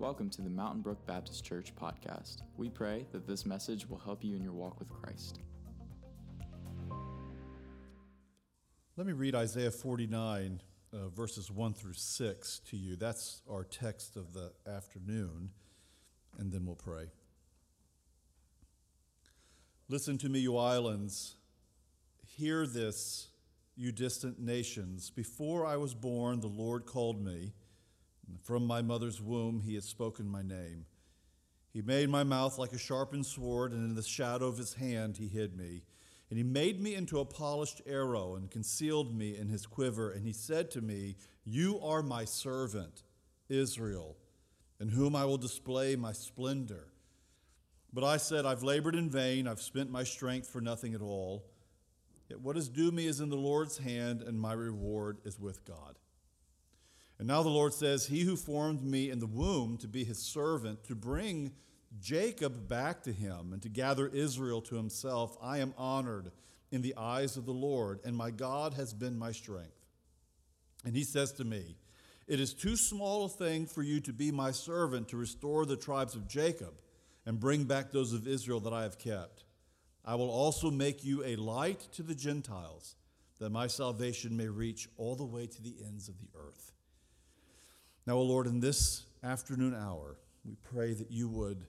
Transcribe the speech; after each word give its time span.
Welcome 0.00 0.28
to 0.30 0.42
the 0.42 0.50
Mountain 0.50 0.82
Brook 0.82 1.06
Baptist 1.06 1.44
Church 1.44 1.72
podcast. 1.76 2.42
We 2.56 2.68
pray 2.68 3.06
that 3.12 3.28
this 3.28 3.46
message 3.46 3.88
will 3.88 3.98
help 3.98 4.24
you 4.24 4.34
in 4.34 4.42
your 4.42 4.52
walk 4.52 4.78
with 4.80 4.90
Christ. 4.90 5.38
Let 8.96 9.06
me 9.06 9.12
read 9.12 9.36
Isaiah 9.36 9.70
49, 9.70 10.60
uh, 10.92 11.08
verses 11.08 11.50
1 11.50 11.74
through 11.74 11.94
6 11.94 12.60
to 12.70 12.76
you. 12.76 12.96
That's 12.96 13.42
our 13.48 13.62
text 13.62 14.16
of 14.16 14.34
the 14.34 14.52
afternoon, 14.66 15.50
and 16.38 16.52
then 16.52 16.66
we'll 16.66 16.74
pray. 16.74 17.06
Listen 19.88 20.18
to 20.18 20.28
me, 20.28 20.40
you 20.40 20.58
islands. 20.58 21.36
Hear 22.36 22.66
this, 22.66 23.28
you 23.76 23.92
distant 23.92 24.40
nations. 24.40 25.10
Before 25.10 25.64
I 25.64 25.76
was 25.76 25.94
born, 25.94 26.40
the 26.40 26.48
Lord 26.48 26.84
called 26.84 27.24
me. 27.24 27.52
From 28.42 28.66
my 28.66 28.82
mother's 28.82 29.20
womb, 29.20 29.60
he 29.60 29.74
had 29.74 29.84
spoken 29.84 30.28
my 30.28 30.42
name. 30.42 30.86
He 31.72 31.82
made 31.82 32.08
my 32.08 32.22
mouth 32.22 32.58
like 32.58 32.72
a 32.72 32.78
sharpened 32.78 33.26
sword, 33.26 33.72
and 33.72 33.88
in 33.88 33.94
the 33.96 34.02
shadow 34.02 34.46
of 34.46 34.58
his 34.58 34.74
hand, 34.74 35.16
he 35.16 35.28
hid 35.28 35.56
me. 35.56 35.82
And 36.30 36.38
he 36.38 36.44
made 36.44 36.80
me 36.80 36.94
into 36.94 37.18
a 37.18 37.24
polished 37.24 37.82
arrow 37.86 38.34
and 38.34 38.50
concealed 38.50 39.16
me 39.16 39.36
in 39.36 39.48
his 39.48 39.66
quiver. 39.66 40.10
And 40.10 40.24
he 40.24 40.32
said 40.32 40.70
to 40.72 40.80
me, 40.80 41.16
You 41.44 41.80
are 41.80 42.02
my 42.02 42.24
servant, 42.24 43.02
Israel, 43.48 44.16
in 44.80 44.88
whom 44.88 45.14
I 45.14 45.24
will 45.24 45.36
display 45.36 45.96
my 45.96 46.12
splendor. 46.12 46.88
But 47.92 48.04
I 48.04 48.16
said, 48.16 48.46
I've 48.46 48.62
labored 48.62 48.94
in 48.94 49.10
vain, 49.10 49.46
I've 49.46 49.62
spent 49.62 49.90
my 49.90 50.04
strength 50.04 50.48
for 50.48 50.60
nothing 50.60 50.94
at 50.94 51.02
all. 51.02 51.44
Yet 52.28 52.40
what 52.40 52.56
is 52.56 52.68
due 52.68 52.90
me 52.90 53.06
is 53.06 53.20
in 53.20 53.28
the 53.28 53.36
Lord's 53.36 53.78
hand, 53.78 54.22
and 54.22 54.40
my 54.40 54.52
reward 54.52 55.18
is 55.24 55.38
with 55.38 55.64
God. 55.64 55.96
And 57.18 57.28
now 57.28 57.42
the 57.42 57.48
Lord 57.48 57.72
says, 57.72 58.06
He 58.06 58.20
who 58.22 58.36
formed 58.36 58.82
me 58.82 59.10
in 59.10 59.20
the 59.20 59.26
womb 59.26 59.78
to 59.78 59.88
be 59.88 60.04
his 60.04 60.18
servant, 60.18 60.84
to 60.84 60.94
bring 60.94 61.52
Jacob 62.00 62.68
back 62.68 63.02
to 63.04 63.12
him, 63.12 63.52
and 63.52 63.62
to 63.62 63.68
gather 63.68 64.08
Israel 64.08 64.60
to 64.62 64.76
himself, 64.76 65.36
I 65.40 65.58
am 65.58 65.74
honored 65.78 66.32
in 66.72 66.82
the 66.82 66.96
eyes 66.96 67.36
of 67.36 67.46
the 67.46 67.52
Lord, 67.52 68.00
and 68.04 68.16
my 68.16 68.30
God 68.30 68.74
has 68.74 68.92
been 68.92 69.16
my 69.16 69.30
strength. 69.30 69.86
And 70.84 70.96
he 70.96 71.04
says 71.04 71.32
to 71.34 71.44
me, 71.44 71.76
It 72.26 72.40
is 72.40 72.52
too 72.52 72.76
small 72.76 73.26
a 73.26 73.28
thing 73.28 73.66
for 73.66 73.82
you 73.82 74.00
to 74.00 74.12
be 74.12 74.32
my 74.32 74.50
servant 74.50 75.08
to 75.08 75.16
restore 75.16 75.66
the 75.66 75.76
tribes 75.76 76.16
of 76.16 76.26
Jacob 76.26 76.74
and 77.26 77.40
bring 77.40 77.64
back 77.64 77.90
those 77.90 78.12
of 78.12 78.26
Israel 78.26 78.60
that 78.60 78.72
I 78.72 78.82
have 78.82 78.98
kept. 78.98 79.44
I 80.04 80.16
will 80.16 80.30
also 80.30 80.70
make 80.70 81.04
you 81.04 81.24
a 81.24 81.36
light 81.36 81.80
to 81.92 82.02
the 82.02 82.14
Gentiles, 82.14 82.96
that 83.38 83.50
my 83.50 83.66
salvation 83.66 84.36
may 84.36 84.48
reach 84.48 84.88
all 84.96 85.16
the 85.16 85.24
way 85.24 85.46
to 85.46 85.62
the 85.62 85.76
ends 85.86 86.08
of 86.08 86.18
the 86.18 86.28
earth. 86.36 86.73
Now, 88.06 88.16
O 88.16 88.22
Lord, 88.22 88.46
in 88.46 88.60
this 88.60 89.04
afternoon 89.22 89.74
hour, 89.74 90.18
we 90.44 90.56
pray 90.62 90.92
that 90.92 91.10
you 91.10 91.26
would, 91.28 91.64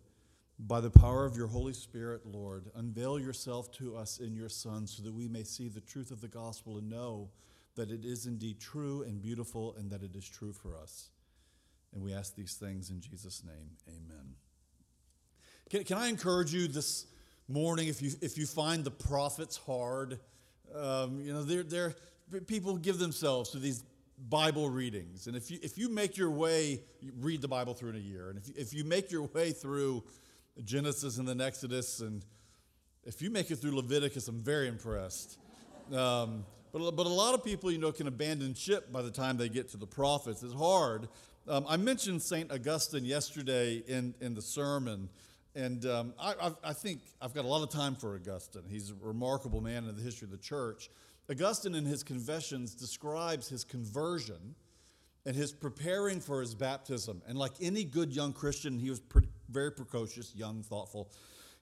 by 0.59 0.81
the 0.81 0.89
power 0.89 1.25
of 1.25 1.37
your 1.37 1.47
Holy 1.47 1.71
Spirit, 1.71 2.25
Lord, 2.25 2.65
unveil 2.75 3.17
yourself 3.17 3.71
to 3.73 3.95
us 3.95 4.19
in 4.19 4.35
your 4.35 4.49
Son 4.49 4.85
so 4.85 5.01
that 5.03 5.13
we 5.13 5.29
may 5.29 5.43
see 5.43 5.69
the 5.69 5.79
truth 5.79 6.11
of 6.11 6.19
the 6.19 6.27
gospel 6.27 6.77
and 6.77 6.89
know 6.89 7.29
that 7.75 7.89
it 7.89 8.03
is 8.03 8.25
indeed 8.25 8.59
true 8.59 9.03
and 9.03 9.21
beautiful 9.21 9.75
and 9.77 9.89
that 9.91 10.03
it 10.03 10.13
is 10.13 10.27
true 10.27 10.51
for 10.51 10.75
us. 10.75 11.09
And 11.93 12.03
we 12.03 12.13
ask 12.13 12.35
these 12.35 12.55
things 12.55 12.89
in 12.89 12.99
Jesus' 12.99 13.41
name. 13.45 13.69
Amen. 13.87 14.35
Can, 15.69 15.85
can 15.85 15.97
I 15.97 16.07
encourage 16.07 16.53
you 16.53 16.67
this 16.67 17.05
morning 17.47 17.87
if 17.87 18.01
you, 18.01 18.11
if 18.21 18.37
you 18.37 18.45
find 18.45 18.83
the 18.83 18.91
prophets 18.91 19.55
hard? 19.55 20.19
Um, 20.73 21.21
you 21.21 21.31
know, 21.31 21.43
they're, 21.43 21.63
they're, 21.63 21.95
people 22.45 22.75
give 22.75 22.99
themselves 22.99 23.51
to 23.51 23.59
these 23.59 23.83
Bible 24.17 24.69
readings. 24.69 25.27
And 25.27 25.35
if 25.35 25.51
you, 25.51 25.59
if 25.61 25.77
you 25.77 25.89
make 25.89 26.17
your 26.17 26.31
way, 26.31 26.81
you 27.01 27.11
read 27.19 27.41
the 27.41 27.47
Bible 27.47 27.73
through 27.73 27.91
in 27.91 27.95
a 27.95 27.99
year, 27.99 28.29
and 28.29 28.37
if 28.37 28.47
you, 28.47 28.53
if 28.57 28.73
you 28.73 28.83
make 28.83 29.11
your 29.11 29.23
way 29.23 29.51
through 29.51 30.03
Genesis 30.63 31.17
and 31.17 31.27
then 31.27 31.41
Exodus, 31.41 31.99
and 31.99 32.23
if 33.03 33.21
you 33.21 33.29
make 33.29 33.51
it 33.51 33.57
through 33.57 33.75
Leviticus, 33.75 34.27
I'm 34.27 34.41
very 34.41 34.67
impressed. 34.67 35.37
Um, 35.93 36.45
but, 36.71 36.91
but 36.91 37.05
a 37.05 37.09
lot 37.09 37.33
of 37.33 37.43
people, 37.43 37.71
you 37.71 37.77
know, 37.77 37.91
can 37.91 38.07
abandon 38.07 38.53
ship 38.53 38.91
by 38.91 39.01
the 39.01 39.11
time 39.11 39.37
they 39.37 39.49
get 39.49 39.69
to 39.69 39.77
the 39.77 39.85
prophets. 39.85 40.43
It's 40.43 40.53
hard. 40.53 41.07
Um, 41.47 41.65
I 41.69 41.77
mentioned 41.77 42.21
St. 42.21 42.51
Augustine 42.51 43.05
yesterday 43.05 43.83
in, 43.87 44.15
in 44.19 44.33
the 44.33 44.41
sermon, 44.41 45.09
and 45.53 45.85
um, 45.85 46.13
I, 46.19 46.33
I, 46.41 46.51
I 46.69 46.73
think 46.73 47.01
I've 47.21 47.33
got 47.33 47.45
a 47.45 47.47
lot 47.47 47.61
of 47.61 47.69
time 47.69 47.95
for 47.95 48.15
Augustine. 48.15 48.63
He's 48.67 48.89
a 48.89 48.95
remarkable 48.99 49.61
man 49.61 49.87
in 49.87 49.95
the 49.95 50.01
history 50.01 50.25
of 50.25 50.31
the 50.31 50.37
church. 50.37 50.89
Augustine, 51.29 51.75
in 51.75 51.85
his 51.85 52.03
Confessions, 52.03 52.75
describes 52.75 53.49
his 53.49 53.63
conversion 53.63 54.55
and 55.25 55.35
his 55.35 55.51
preparing 55.51 56.19
for 56.19 56.39
his 56.39 56.53
baptism. 56.53 57.21
And 57.27 57.37
like 57.37 57.53
any 57.59 57.83
good 57.83 58.13
young 58.13 58.31
Christian, 58.31 58.77
he 58.77 58.89
was 58.89 59.01
very 59.49 59.71
precocious, 59.71 60.35
young, 60.35 60.61
thoughtful. 60.61 61.11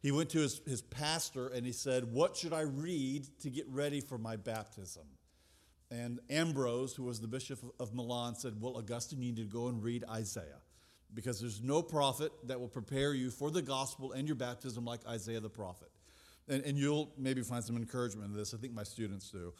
He 0.01 0.11
went 0.11 0.29
to 0.31 0.39
his, 0.39 0.61
his 0.67 0.81
pastor 0.81 1.47
and 1.47 1.65
he 1.65 1.71
said, 1.71 2.11
What 2.11 2.35
should 2.35 2.51
I 2.51 2.61
read 2.61 3.25
to 3.39 3.49
get 3.49 3.65
ready 3.69 4.01
for 4.01 4.17
my 4.17 4.35
baptism? 4.35 5.03
And 5.89 6.19
Ambrose, 6.29 6.93
who 6.93 7.03
was 7.03 7.21
the 7.21 7.27
bishop 7.27 7.59
of 7.79 7.93
Milan, 7.93 8.35
said, 8.35 8.59
Well, 8.59 8.77
Augustine, 8.77 9.21
you 9.21 9.31
need 9.31 9.37
to 9.37 9.43
go 9.43 9.67
and 9.67 9.81
read 9.81 10.03
Isaiah 10.09 10.59
because 11.13 11.39
there's 11.39 11.61
no 11.61 11.81
prophet 11.81 12.31
that 12.45 12.59
will 12.59 12.67
prepare 12.67 13.13
you 13.13 13.29
for 13.29 13.51
the 13.51 13.61
gospel 13.61 14.11
and 14.11 14.27
your 14.27 14.35
baptism 14.35 14.83
like 14.83 15.05
Isaiah 15.07 15.39
the 15.39 15.49
prophet. 15.49 15.89
And, 16.49 16.63
and 16.65 16.77
you'll 16.77 17.11
maybe 17.17 17.41
find 17.41 17.63
some 17.63 17.77
encouragement 17.77 18.31
in 18.31 18.35
this. 18.35 18.53
I 18.53 18.57
think 18.57 18.73
my 18.73 18.83
students 18.83 19.29
do. 19.29 19.53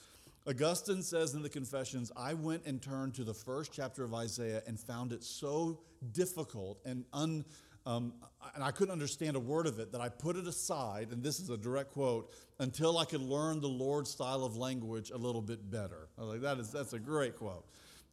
Augustine 0.46 1.02
says 1.02 1.34
in 1.34 1.42
the 1.42 1.50
Confessions, 1.50 2.12
I 2.18 2.34
went 2.34 2.66
and 2.66 2.82
turned 2.82 3.14
to 3.16 3.24
the 3.24 3.34
first 3.34 3.72
chapter 3.72 4.04
of 4.04 4.14
Isaiah 4.14 4.62
and 4.68 4.78
found 4.78 5.14
it 5.14 5.24
so 5.24 5.80
difficult 6.12 6.80
and 6.86 7.06
un, 7.14 7.46
um, 7.86 8.14
and 8.54 8.64
I 8.64 8.72
couldn't 8.72 8.92
understand 8.92 9.38
a 9.38 9.40
word 9.40 9.68
of 9.68 9.80
it 9.80 9.94
that 9.94 10.02
I 10.02 10.10
put 10.10 10.36
it 10.36 10.46
aside, 10.46 11.10
and 11.12 11.24
this 11.24 11.40
is 11.40 11.50
a 11.50 11.58
direct 11.58 11.92
quote, 11.92 12.32
until 12.60 12.98
I 12.98 13.06
could 13.06 13.22
learn 13.22 13.62
the 13.62 13.70
Lord's 13.70 14.10
style 14.10 14.44
of 14.44 14.58
language 14.58 15.12
a 15.12 15.18
little 15.18 15.42
bit 15.42 15.70
better. 15.72 16.10
I 16.18 16.22
was 16.22 16.30
like, 16.32 16.42
that 16.42 16.58
is, 16.60 16.72
that's 16.72 16.94
a 16.94 17.00
great 17.00 17.38
quote. 17.38 17.66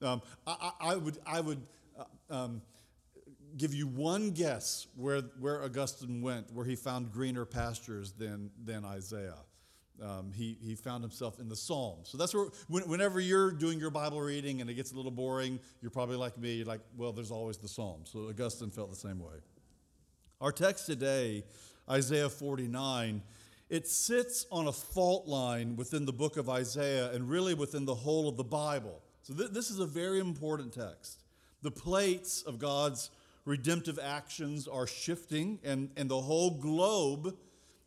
Um, 0.02 0.22
I, 0.46 0.70
I, 0.80 0.96
would, 0.96 1.18
I 1.26 1.40
would 1.40 1.60
uh, 1.98 2.34
um, 2.34 2.62
give 3.56 3.74
you 3.74 3.86
one 3.86 4.30
guess 4.30 4.86
where, 4.96 5.20
where 5.38 5.62
Augustine 5.62 6.22
went, 6.22 6.52
where 6.52 6.64
he 6.64 6.76
found 6.76 7.12
greener 7.12 7.44
pastures 7.44 8.12
than, 8.12 8.50
than 8.64 8.84
Isaiah. 8.84 9.38
Um, 10.02 10.32
he, 10.34 10.56
he 10.62 10.74
found 10.74 11.02
himself 11.02 11.38
in 11.38 11.48
the 11.48 11.56
Psalms. 11.56 12.08
So 12.08 12.16
that's 12.16 12.34
where, 12.34 12.46
when, 12.68 12.84
whenever 12.88 13.20
you're 13.20 13.50
doing 13.50 13.78
your 13.78 13.90
Bible 13.90 14.20
reading 14.20 14.60
and 14.60 14.70
it 14.70 14.74
gets 14.74 14.92
a 14.92 14.96
little 14.96 15.10
boring, 15.10 15.60
you're 15.82 15.90
probably 15.90 16.16
like 16.16 16.38
me, 16.38 16.54
you're 16.54 16.66
like, 16.66 16.80
well, 16.96 17.12
there's 17.12 17.30
always 17.30 17.58
the 17.58 17.68
Psalms. 17.68 18.10
So 18.10 18.28
Augustine 18.28 18.70
felt 18.70 18.90
the 18.90 18.96
same 18.96 19.18
way. 19.18 19.34
Our 20.40 20.52
text 20.52 20.86
today, 20.86 21.44
Isaiah 21.88 22.30
49, 22.30 23.22
it 23.68 23.86
sits 23.86 24.46
on 24.50 24.68
a 24.68 24.72
fault 24.72 25.26
line 25.26 25.76
within 25.76 26.06
the 26.06 26.12
book 26.12 26.38
of 26.38 26.48
Isaiah 26.48 27.12
and 27.12 27.28
really 27.28 27.52
within 27.52 27.84
the 27.84 27.94
whole 27.94 28.28
of 28.28 28.36
the 28.36 28.44
Bible. 28.44 29.02
So 29.22 29.34
th- 29.34 29.50
this 29.50 29.70
is 29.70 29.80
a 29.80 29.86
very 29.86 30.18
important 30.18 30.72
text. 30.72 31.20
The 31.62 31.70
plates 31.70 32.42
of 32.42 32.58
God's 32.58 33.10
redemptive 33.44 33.98
actions 33.98 34.68
are 34.68 34.86
shifting, 34.86 35.58
and, 35.64 35.90
and 35.96 36.10
the 36.10 36.20
whole 36.20 36.58
globe 36.58 37.36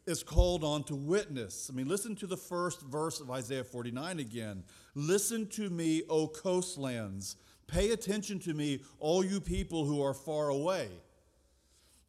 is 0.05 0.23
called 0.23 0.63
on 0.63 0.83
to 0.83 0.95
witness. 0.95 1.69
I 1.71 1.75
mean, 1.75 1.87
listen 1.87 2.15
to 2.17 2.27
the 2.27 2.37
first 2.37 2.81
verse 2.81 3.21
of 3.21 3.31
Isaiah 3.31 3.63
49 3.63 4.19
again. 4.19 4.63
Listen 4.95 5.47
to 5.49 5.69
me, 5.69 6.03
O 6.09 6.27
coastlands. 6.27 7.37
Pay 7.67 7.91
attention 7.91 8.39
to 8.39 8.53
me, 8.53 8.81
all 8.99 9.23
you 9.23 9.39
people 9.39 9.85
who 9.85 10.01
are 10.03 10.13
far 10.13 10.49
away. 10.49 10.89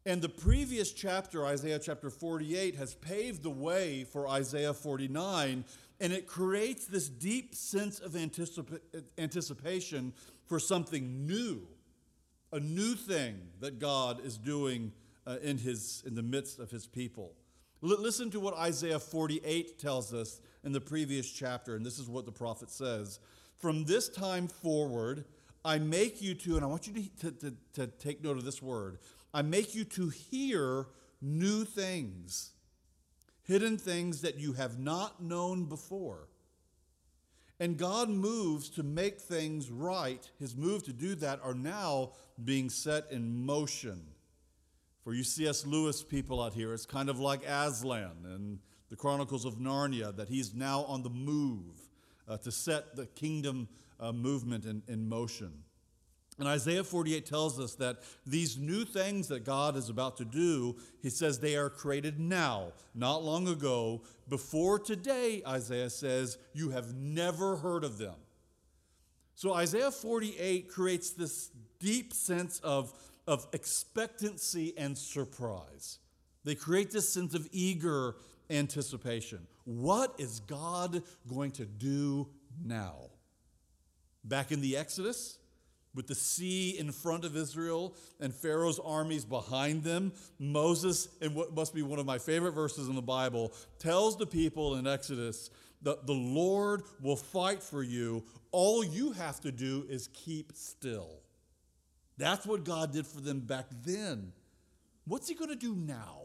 And 0.05 0.21
the 0.21 0.29
previous 0.29 0.91
chapter, 0.91 1.45
Isaiah 1.45 1.79
chapter 1.79 2.09
48, 2.09 2.75
has 2.75 2.93
paved 2.95 3.41
the 3.41 3.49
way 3.49 4.03
for 4.03 4.27
Isaiah 4.27 4.73
49, 4.73 5.63
and 5.99 6.13
it 6.13 6.27
creates 6.27 6.85
this 6.85 7.07
deep 7.09 7.55
sense 7.55 7.99
of 7.99 8.11
anticip- 8.11 8.81
anticipation 9.17 10.13
for 10.45 10.59
something 10.59 11.25
new 11.25 11.67
a 12.55 12.59
new 12.61 12.95
thing 12.95 13.35
that 13.59 13.79
God 13.79 14.25
is 14.25 14.37
doing 14.37 14.93
uh, 15.27 15.37
in, 15.43 15.57
his, 15.57 16.03
in 16.07 16.15
the 16.15 16.23
midst 16.23 16.57
of 16.57 16.71
his 16.71 16.87
people. 16.87 17.33
L- 17.83 18.01
listen 18.01 18.31
to 18.31 18.39
what 18.39 18.53
Isaiah 18.55 18.97
48 18.97 19.77
tells 19.77 20.13
us 20.13 20.39
in 20.63 20.71
the 20.71 20.79
previous 20.79 21.29
chapter, 21.29 21.75
and 21.75 21.85
this 21.85 21.99
is 21.99 22.07
what 22.07 22.25
the 22.25 22.31
prophet 22.31 22.71
says 22.71 23.19
From 23.57 23.83
this 23.83 24.07
time 24.07 24.47
forward, 24.47 25.25
I 25.65 25.79
make 25.79 26.21
you 26.21 26.33
to, 26.33 26.55
and 26.55 26.63
I 26.63 26.67
want 26.67 26.87
you 26.87 26.93
to, 26.93 27.09
to, 27.19 27.31
to, 27.31 27.53
to 27.73 27.87
take 27.87 28.23
note 28.23 28.37
of 28.37 28.45
this 28.45 28.61
word 28.61 28.99
I 29.33 29.41
make 29.41 29.75
you 29.75 29.83
to 29.83 30.07
hear 30.07 30.87
new 31.21 31.65
things, 31.65 32.51
hidden 33.43 33.77
things 33.77 34.21
that 34.21 34.37
you 34.39 34.53
have 34.53 34.79
not 34.79 35.21
known 35.21 35.65
before. 35.65 36.29
And 37.59 37.77
God 37.77 38.09
moves 38.09 38.69
to 38.71 38.83
make 38.83 39.19
things 39.19 39.71
right. 39.71 40.29
His 40.39 40.55
move 40.55 40.83
to 40.83 40.93
do 40.93 41.15
that 41.15 41.39
are 41.41 41.53
now 41.53 42.11
being 42.43 42.69
set 42.69 43.11
in 43.11 43.45
motion. 43.45 44.01
For 45.03 45.13
you 45.13 45.23
C.S. 45.23 45.65
Lewis 45.65 46.03
people 46.03 46.41
out 46.41 46.53
here, 46.53 46.73
it's 46.73 46.85
kind 46.85 47.09
of 47.09 47.19
like 47.19 47.45
Aslan 47.47 48.25
and 48.25 48.59
the 48.89 48.95
Chronicles 48.95 49.45
of 49.45 49.55
Narnia, 49.55 50.15
that 50.17 50.29
he's 50.29 50.53
now 50.53 50.83
on 50.85 51.03
the 51.03 51.09
move 51.09 51.89
uh, 52.27 52.37
to 52.37 52.51
set 52.51 52.95
the 52.95 53.05
kingdom 53.05 53.67
uh, 53.99 54.11
movement 54.11 54.65
in, 54.65 54.81
in 54.87 55.07
motion. 55.07 55.64
And 56.37 56.47
Isaiah 56.47 56.83
48 56.83 57.25
tells 57.25 57.59
us 57.59 57.75
that 57.75 57.97
these 58.25 58.57
new 58.57 58.83
things 58.83 59.29
that 59.29 59.45
God 59.45 59.77
is 59.77 59.89
about 59.89 60.17
to 60.17 60.25
do, 60.25 60.75
he 61.01 61.09
says 61.09 61.39
they 61.39 61.55
are 61.55 61.69
created 61.69 62.19
now, 62.19 62.73
not 62.93 63.23
long 63.23 63.47
ago. 63.47 64.01
Before 64.27 64.77
today, 64.77 65.41
Isaiah 65.47 65.89
says, 65.89 66.37
you 66.53 66.71
have 66.71 66.93
never 66.93 67.55
heard 67.55 67.85
of 67.85 67.97
them. 67.97 68.15
So 69.35 69.53
Isaiah 69.53 69.91
48 69.91 70.69
creates 70.69 71.11
this 71.11 71.51
deep 71.79 72.13
sense 72.13 72.59
of, 72.59 72.93
of 73.27 73.47
expectancy 73.53 74.73
and 74.77 74.97
surprise. 74.97 75.99
They 76.43 76.55
create 76.55 76.91
this 76.91 77.11
sense 77.11 77.33
of 77.33 77.47
eager 77.51 78.15
anticipation. 78.49 79.47
What 79.63 80.15
is 80.17 80.39
God 80.41 81.01
going 81.27 81.51
to 81.51 81.65
do 81.65 82.27
now? 82.63 83.09
Back 84.23 84.51
in 84.51 84.61
the 84.61 84.77
Exodus, 84.77 85.37
with 85.95 86.07
the 86.07 86.15
sea 86.15 86.77
in 86.77 86.91
front 86.91 87.25
of 87.25 87.35
Israel 87.35 87.95
and 88.19 88.33
Pharaoh's 88.33 88.79
armies 88.79 89.25
behind 89.25 89.83
them, 89.83 90.11
Moses, 90.37 91.07
in 91.21 91.33
what 91.33 91.55
must 91.55 91.73
be 91.73 91.81
one 91.81 91.99
of 91.99 92.05
my 92.05 92.17
favorite 92.17 92.51
verses 92.51 92.89
in 92.89 92.95
the 92.95 93.01
Bible, 93.01 93.53
tells 93.79 94.17
the 94.17 94.27
people 94.27 94.75
in 94.75 94.85
Exodus 94.85 95.49
that 95.81 96.05
the 96.05 96.13
Lord 96.13 96.83
will 97.01 97.15
fight 97.15 97.63
for 97.63 97.81
you. 97.81 98.23
All 98.51 98.83
you 98.83 99.13
have 99.13 99.39
to 99.41 99.51
do 99.51 99.85
is 99.89 100.09
keep 100.13 100.51
still. 100.53 101.21
That's 102.17 102.45
what 102.45 102.63
God 102.63 102.93
did 102.93 103.07
for 103.07 103.21
them 103.21 103.39
back 103.39 103.65
then. 103.83 104.33
What's 105.05 105.29
He 105.29 105.35
going 105.35 105.49
to 105.49 105.55
do 105.55 105.75
now? 105.75 106.23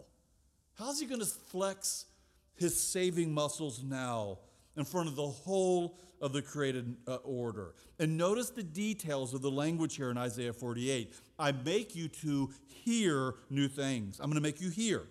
How's 0.79 1.01
He 1.01 1.07
going 1.07 1.21
to 1.21 1.27
flex 1.27 2.07
His 2.55 2.79
saving 2.79 3.33
muscles 3.33 3.83
now 3.83 4.39
in 4.77 4.85
front 4.85 5.09
of 5.09 5.17
the 5.17 5.27
whole 5.27 5.99
of 6.21 6.33
the 6.33 6.43
created 6.43 6.97
uh, 7.09 7.17
order. 7.17 7.75
And 7.99 8.17
notice 8.17 8.51
the 8.51 8.63
details 8.63 9.35
of 9.35 9.43
the 9.43 9.51
language 9.51 9.97
here 9.97 10.11
in 10.11 10.19
Isaiah 10.19 10.53
48. 10.53 11.15
I 11.39 11.53
make 11.53 11.95
you 11.95 12.09
to 12.09 12.51
hear 12.67 13.35
new 13.49 13.69
things. 13.69 14.21
I'm 14.21 14.27
going 14.27 14.35
to 14.35 14.47
make 14.47 14.61
you 14.61 14.71
hear. 14.71 15.03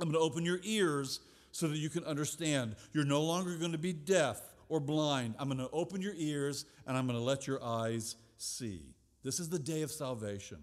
I'm 0.00 0.10
going 0.10 0.12
to 0.12 0.20
open 0.20 0.44
your 0.44 0.60
ears 0.62 1.20
so 1.52 1.68
that 1.68 1.78
you 1.78 1.88
can 1.88 2.04
understand. 2.04 2.76
You're 2.92 3.04
no 3.04 3.22
longer 3.22 3.56
going 3.56 3.72
to 3.72 3.78
be 3.78 3.92
deaf 3.92 4.40
or 4.68 4.80
blind. 4.80 5.34
I'm 5.38 5.48
going 5.48 5.58
to 5.58 5.70
open 5.70 6.02
your 6.02 6.14
ears 6.16 6.64
and 6.86 6.96
I'm 6.96 7.06
going 7.06 7.18
to 7.18 7.24
let 7.24 7.46
your 7.46 7.62
eyes 7.62 8.16
see. 8.36 8.94
This 9.24 9.40
is 9.40 9.48
the 9.48 9.58
day 9.58 9.82
of 9.82 9.90
salvation. 9.90 10.58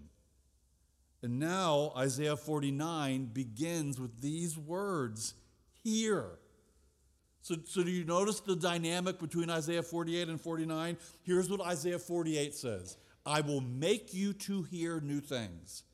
And 1.22 1.38
now 1.38 1.92
Isaiah 1.96 2.36
49 2.36 3.26
begins 3.26 3.98
with 3.98 4.20
these 4.20 4.56
words 4.56 5.34
Hear. 5.82 6.38
So, 7.46 7.54
so 7.64 7.84
do 7.84 7.92
you 7.92 8.02
notice 8.02 8.40
the 8.40 8.56
dynamic 8.56 9.20
between 9.20 9.50
Isaiah 9.50 9.84
48 9.84 10.26
and 10.30 10.40
49? 10.40 10.96
Here's 11.22 11.48
what 11.48 11.60
Isaiah 11.60 12.00
48 12.00 12.52
says 12.52 12.96
I 13.24 13.40
will 13.40 13.60
make 13.60 14.12
you 14.12 14.32
to 14.32 14.64
hear 14.64 14.98
new 15.00 15.20
things. 15.20 15.84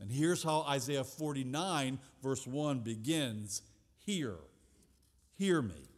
And 0.00 0.10
here's 0.10 0.42
how 0.42 0.62
Isaiah 0.62 1.04
49, 1.04 1.98
verse 2.22 2.46
1 2.46 2.80
begins 2.80 3.60
Hear, 4.06 4.36
hear 5.36 5.60
me. 5.60 5.90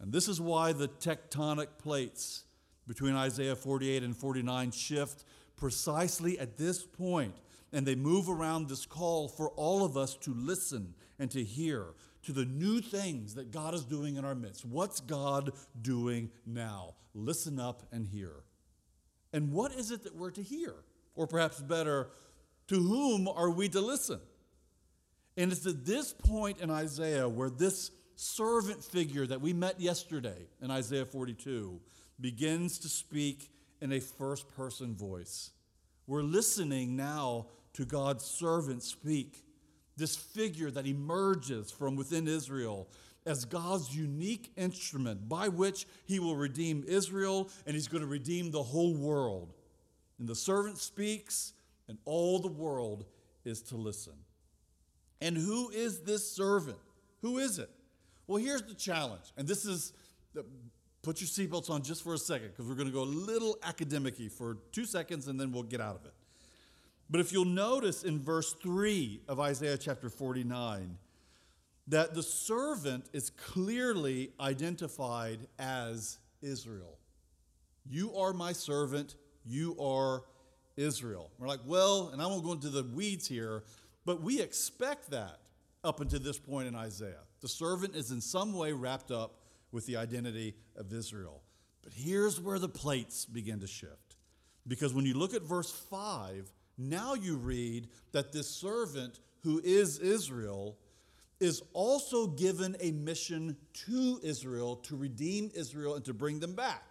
And 0.00 0.12
this 0.12 0.26
is 0.26 0.40
why 0.40 0.72
the 0.72 0.88
tectonic 0.88 1.78
plates 1.78 2.42
between 2.88 3.14
Isaiah 3.14 3.54
48 3.54 4.02
and 4.02 4.16
49 4.16 4.72
shift 4.72 5.22
precisely 5.56 6.36
at 6.36 6.58
this 6.58 6.82
point, 6.82 7.36
and 7.72 7.86
they 7.86 7.94
move 7.94 8.28
around 8.28 8.68
this 8.68 8.86
call 8.86 9.28
for 9.28 9.50
all 9.50 9.84
of 9.84 9.96
us 9.96 10.16
to 10.16 10.34
listen 10.34 10.94
and 11.20 11.30
to 11.30 11.44
hear 11.44 11.94
to 12.22 12.32
the 12.32 12.44
new 12.44 12.80
things 12.80 13.34
that 13.34 13.50
God 13.50 13.74
is 13.74 13.84
doing 13.84 14.16
in 14.16 14.24
our 14.24 14.34
midst. 14.34 14.64
What's 14.64 15.00
God 15.00 15.52
doing 15.80 16.30
now? 16.46 16.94
Listen 17.14 17.58
up 17.58 17.82
and 17.92 18.06
hear. 18.06 18.32
And 19.32 19.52
what 19.52 19.72
is 19.72 19.90
it 19.90 20.04
that 20.04 20.16
we're 20.16 20.30
to 20.32 20.42
hear? 20.42 20.74
Or 21.14 21.26
perhaps 21.26 21.60
better, 21.60 22.08
to 22.68 22.76
whom 22.76 23.28
are 23.28 23.50
we 23.50 23.68
to 23.70 23.80
listen? 23.80 24.20
And 25.36 25.52
it's 25.52 25.66
at 25.66 25.84
this 25.84 26.12
point 26.12 26.60
in 26.60 26.70
Isaiah 26.70 27.28
where 27.28 27.50
this 27.50 27.90
servant 28.16 28.84
figure 28.84 29.26
that 29.26 29.40
we 29.40 29.52
met 29.52 29.80
yesterday 29.80 30.46
in 30.60 30.70
Isaiah 30.70 31.06
42 31.06 31.80
begins 32.20 32.78
to 32.80 32.88
speak 32.88 33.50
in 33.80 33.92
a 33.92 34.00
first 34.00 34.48
person 34.54 34.94
voice. 34.94 35.50
We're 36.06 36.22
listening 36.22 36.96
now 36.96 37.46
to 37.74 37.84
God's 37.84 38.24
servant 38.24 38.82
speak 38.82 39.42
this 40.00 40.16
figure 40.16 40.70
that 40.72 40.86
emerges 40.86 41.70
from 41.70 41.94
within 41.94 42.26
Israel 42.26 42.88
as 43.26 43.44
God's 43.44 43.94
unique 43.94 44.50
instrument 44.56 45.28
by 45.28 45.48
which 45.48 45.86
he 46.06 46.18
will 46.18 46.36
redeem 46.36 46.84
Israel 46.88 47.50
and 47.66 47.74
he's 47.74 47.86
going 47.86 48.00
to 48.00 48.08
redeem 48.08 48.50
the 48.50 48.62
whole 48.62 48.94
world. 48.94 49.52
And 50.18 50.28
the 50.28 50.34
servant 50.34 50.78
speaks, 50.78 51.52
and 51.88 51.98
all 52.04 52.38
the 52.38 52.48
world 52.48 53.04
is 53.44 53.62
to 53.62 53.76
listen. 53.76 54.14
And 55.20 55.36
who 55.36 55.70
is 55.70 56.00
this 56.00 56.30
servant? 56.30 56.78
Who 57.20 57.38
is 57.38 57.58
it? 57.58 57.70
Well, 58.26 58.42
here's 58.42 58.62
the 58.62 58.74
challenge. 58.74 59.32
And 59.36 59.46
this 59.46 59.64
is, 59.64 59.92
uh, 60.38 60.42
put 61.02 61.20
your 61.20 61.28
seatbelts 61.28 61.68
on 61.68 61.82
just 61.82 62.02
for 62.02 62.14
a 62.14 62.18
second 62.18 62.48
because 62.48 62.66
we're 62.66 62.74
going 62.74 62.88
to 62.88 62.92
go 62.92 63.02
a 63.02 63.04
little 63.04 63.58
academic 63.62 64.16
for 64.30 64.58
two 64.72 64.84
seconds 64.86 65.28
and 65.28 65.38
then 65.38 65.52
we'll 65.52 65.62
get 65.62 65.80
out 65.80 65.96
of 65.96 66.04
it. 66.06 66.12
But 67.10 67.20
if 67.20 67.32
you'll 67.32 67.44
notice 67.44 68.04
in 68.04 68.20
verse 68.20 68.54
3 68.62 69.22
of 69.26 69.40
Isaiah 69.40 69.76
chapter 69.76 70.08
49, 70.08 70.96
that 71.88 72.14
the 72.14 72.22
servant 72.22 73.06
is 73.12 73.30
clearly 73.30 74.30
identified 74.38 75.40
as 75.58 76.18
Israel. 76.40 76.98
You 77.84 78.14
are 78.14 78.32
my 78.32 78.52
servant, 78.52 79.16
you 79.44 79.76
are 79.80 80.22
Israel. 80.76 81.32
We're 81.38 81.48
like, 81.48 81.60
well, 81.66 82.10
and 82.12 82.22
I 82.22 82.26
won't 82.26 82.44
go 82.44 82.52
into 82.52 82.68
the 82.68 82.84
weeds 82.84 83.26
here, 83.26 83.64
but 84.04 84.22
we 84.22 84.40
expect 84.40 85.10
that 85.10 85.40
up 85.82 86.00
until 86.00 86.20
this 86.20 86.38
point 86.38 86.68
in 86.68 86.76
Isaiah. 86.76 87.24
The 87.40 87.48
servant 87.48 87.96
is 87.96 88.12
in 88.12 88.20
some 88.20 88.52
way 88.52 88.72
wrapped 88.72 89.10
up 89.10 89.40
with 89.72 89.84
the 89.86 89.96
identity 89.96 90.54
of 90.76 90.92
Israel. 90.92 91.42
But 91.82 91.92
here's 91.92 92.40
where 92.40 92.58
the 92.60 92.68
plates 92.68 93.24
begin 93.24 93.58
to 93.60 93.66
shift. 93.66 94.16
Because 94.66 94.94
when 94.94 95.06
you 95.06 95.14
look 95.14 95.34
at 95.34 95.42
verse 95.42 95.72
5, 95.72 96.52
now 96.80 97.14
you 97.14 97.36
read 97.36 97.88
that 98.12 98.32
this 98.32 98.48
servant 98.48 99.20
who 99.42 99.60
is 99.62 99.98
Israel 99.98 100.76
is 101.40 101.62
also 101.72 102.26
given 102.26 102.76
a 102.80 102.92
mission 102.92 103.56
to 103.72 104.20
Israel 104.22 104.76
to 104.76 104.96
redeem 104.96 105.50
Israel 105.54 105.94
and 105.94 106.04
to 106.04 106.14
bring 106.14 106.38
them 106.38 106.54
back. 106.54 106.84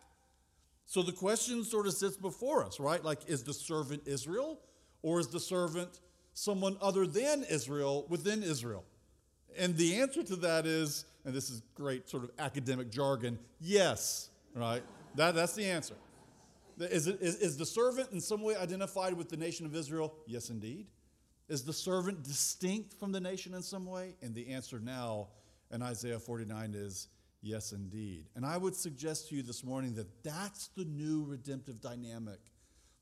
So 0.85 1.03
the 1.03 1.11
question 1.11 1.63
sort 1.63 1.85
of 1.85 1.93
sits 1.93 2.17
before 2.17 2.65
us, 2.65 2.79
right? 2.79 3.03
Like, 3.03 3.19
is 3.27 3.43
the 3.43 3.53
servant 3.53 4.03
Israel 4.07 4.59
or 5.03 5.19
is 5.19 5.27
the 5.27 5.39
servant 5.39 5.99
someone 6.33 6.77
other 6.81 7.05
than 7.05 7.43
Israel 7.43 8.07
within 8.09 8.41
Israel? 8.41 8.83
And 9.57 9.77
the 9.77 9.99
answer 10.01 10.23
to 10.23 10.35
that 10.37 10.65
is, 10.65 11.05
and 11.25 11.33
this 11.33 11.51
is 11.51 11.61
great 11.75 12.09
sort 12.09 12.23
of 12.23 12.31
academic 12.39 12.89
jargon, 12.89 13.37
yes, 13.61 14.29
right? 14.55 14.81
That, 15.15 15.35
that's 15.35 15.53
the 15.53 15.65
answer. 15.65 15.95
Is, 16.79 17.07
it, 17.07 17.19
is, 17.21 17.35
is 17.35 17.57
the 17.57 17.65
servant 17.65 18.11
in 18.11 18.21
some 18.21 18.41
way 18.41 18.55
identified 18.55 19.13
with 19.13 19.29
the 19.29 19.37
nation 19.37 19.65
of 19.65 19.75
Israel? 19.75 20.13
Yes, 20.25 20.49
indeed. 20.49 20.87
Is 21.49 21.63
the 21.63 21.73
servant 21.73 22.23
distinct 22.23 22.93
from 22.93 23.11
the 23.11 23.19
nation 23.19 23.53
in 23.53 23.61
some 23.61 23.85
way? 23.85 24.15
And 24.21 24.33
the 24.33 24.49
answer 24.49 24.79
now 24.79 25.29
in 25.71 25.81
Isaiah 25.81 26.19
49 26.19 26.73
is 26.75 27.07
yes, 27.41 27.71
indeed. 27.71 28.25
And 28.35 28.45
I 28.45 28.57
would 28.57 28.75
suggest 28.75 29.29
to 29.29 29.35
you 29.35 29.41
this 29.41 29.63
morning 29.63 29.93
that 29.95 30.23
that's 30.23 30.67
the 30.77 30.85
new 30.85 31.25
redemptive 31.25 31.81
dynamic 31.81 32.39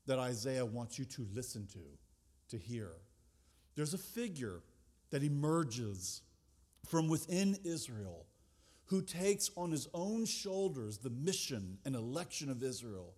that 0.06 0.18
Isaiah 0.18 0.64
wants 0.64 0.98
you 0.98 1.04
to 1.04 1.26
listen 1.34 1.66
to, 1.72 2.56
to 2.56 2.58
hear. 2.58 2.90
There's 3.76 3.94
a 3.94 3.98
figure 3.98 4.62
that 5.10 5.22
emerges 5.22 6.22
from 6.86 7.08
within 7.08 7.56
Israel 7.64 8.26
who 8.86 9.02
takes 9.02 9.50
on 9.56 9.70
his 9.70 9.86
own 9.92 10.24
shoulders 10.24 10.98
the 10.98 11.10
mission 11.10 11.78
and 11.84 11.94
election 11.94 12.50
of 12.50 12.62
Israel 12.62 13.14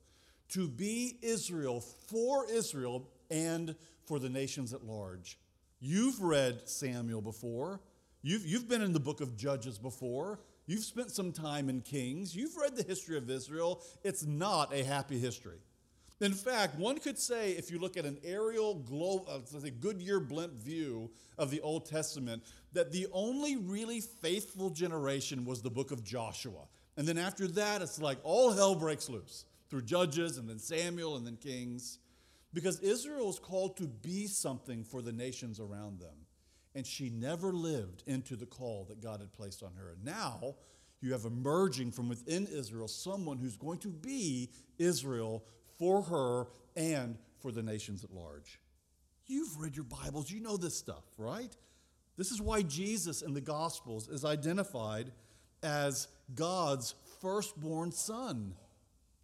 to 0.50 0.68
be 0.68 1.18
Israel 1.22 1.80
for 1.80 2.46
Israel 2.50 3.08
and 3.30 3.74
for 4.06 4.18
the 4.18 4.28
nations 4.28 4.72
at 4.72 4.84
large. 4.84 5.38
You've 5.80 6.20
read 6.20 6.68
Samuel 6.68 7.22
before. 7.22 7.80
You've, 8.22 8.44
you've 8.44 8.68
been 8.68 8.82
in 8.82 8.92
the 8.92 9.00
book 9.00 9.20
of 9.20 9.36
Judges 9.36 9.78
before. 9.78 10.40
You've 10.66 10.84
spent 10.84 11.10
some 11.10 11.32
time 11.32 11.68
in 11.68 11.80
Kings. 11.80 12.36
You've 12.36 12.56
read 12.56 12.76
the 12.76 12.82
history 12.82 13.16
of 13.16 13.30
Israel. 13.30 13.82
It's 14.04 14.24
not 14.26 14.74
a 14.74 14.84
happy 14.84 15.18
history. 15.18 15.58
In 16.20 16.34
fact, 16.34 16.78
one 16.78 16.98
could 16.98 17.18
say, 17.18 17.52
if 17.52 17.70
you 17.70 17.78
look 17.78 17.96
at 17.96 18.04
an 18.04 18.18
aerial, 18.22 18.74
globe, 18.74 19.22
uh, 19.26 19.38
a 19.64 19.70
Goodyear 19.70 20.20
blimp 20.20 20.52
view 20.52 21.10
of 21.38 21.50
the 21.50 21.62
Old 21.62 21.86
Testament, 21.86 22.42
that 22.74 22.92
the 22.92 23.06
only 23.12 23.56
really 23.56 24.00
faithful 24.00 24.68
generation 24.68 25.46
was 25.46 25.62
the 25.62 25.70
book 25.70 25.92
of 25.92 26.04
Joshua. 26.04 26.66
And 26.98 27.08
then 27.08 27.16
after 27.16 27.46
that, 27.48 27.80
it's 27.80 27.98
like 27.98 28.18
all 28.22 28.52
hell 28.52 28.74
breaks 28.74 29.08
loose 29.08 29.46
through 29.70 29.82
Judges 29.82 30.36
and 30.36 30.48
then 30.48 30.58
Samuel 30.58 31.16
and 31.16 31.26
then 31.26 31.36
Kings. 31.36 31.98
Because 32.52 32.80
Israel 32.80 33.30
is 33.30 33.38
called 33.38 33.76
to 33.76 33.86
be 33.86 34.26
something 34.26 34.82
for 34.82 35.02
the 35.02 35.12
nations 35.12 35.60
around 35.60 36.00
them. 36.00 36.26
And 36.74 36.86
she 36.86 37.10
never 37.10 37.52
lived 37.52 38.02
into 38.06 38.36
the 38.36 38.46
call 38.46 38.84
that 38.88 39.00
God 39.00 39.20
had 39.20 39.32
placed 39.32 39.62
on 39.62 39.70
her. 39.76 39.90
And 39.90 40.04
now 40.04 40.56
you 41.00 41.12
have 41.12 41.24
emerging 41.24 41.92
from 41.92 42.08
within 42.08 42.46
Israel 42.46 42.88
someone 42.88 43.38
who's 43.38 43.56
going 43.56 43.78
to 43.78 43.88
be 43.88 44.50
Israel 44.78 45.44
for 45.78 46.02
her 46.02 46.46
and 46.76 47.16
for 47.40 47.52
the 47.52 47.62
nations 47.62 48.04
at 48.04 48.12
large. 48.12 48.60
You've 49.26 49.60
read 49.60 49.76
your 49.76 49.84
Bibles, 49.84 50.30
you 50.30 50.40
know 50.40 50.56
this 50.56 50.76
stuff, 50.76 51.04
right? 51.16 51.56
This 52.16 52.32
is 52.32 52.42
why 52.42 52.62
Jesus 52.62 53.22
in 53.22 53.32
the 53.32 53.40
Gospels 53.40 54.08
is 54.08 54.24
identified 54.24 55.12
as 55.62 56.08
God's 56.34 56.94
firstborn 57.20 57.92
son. 57.92 58.54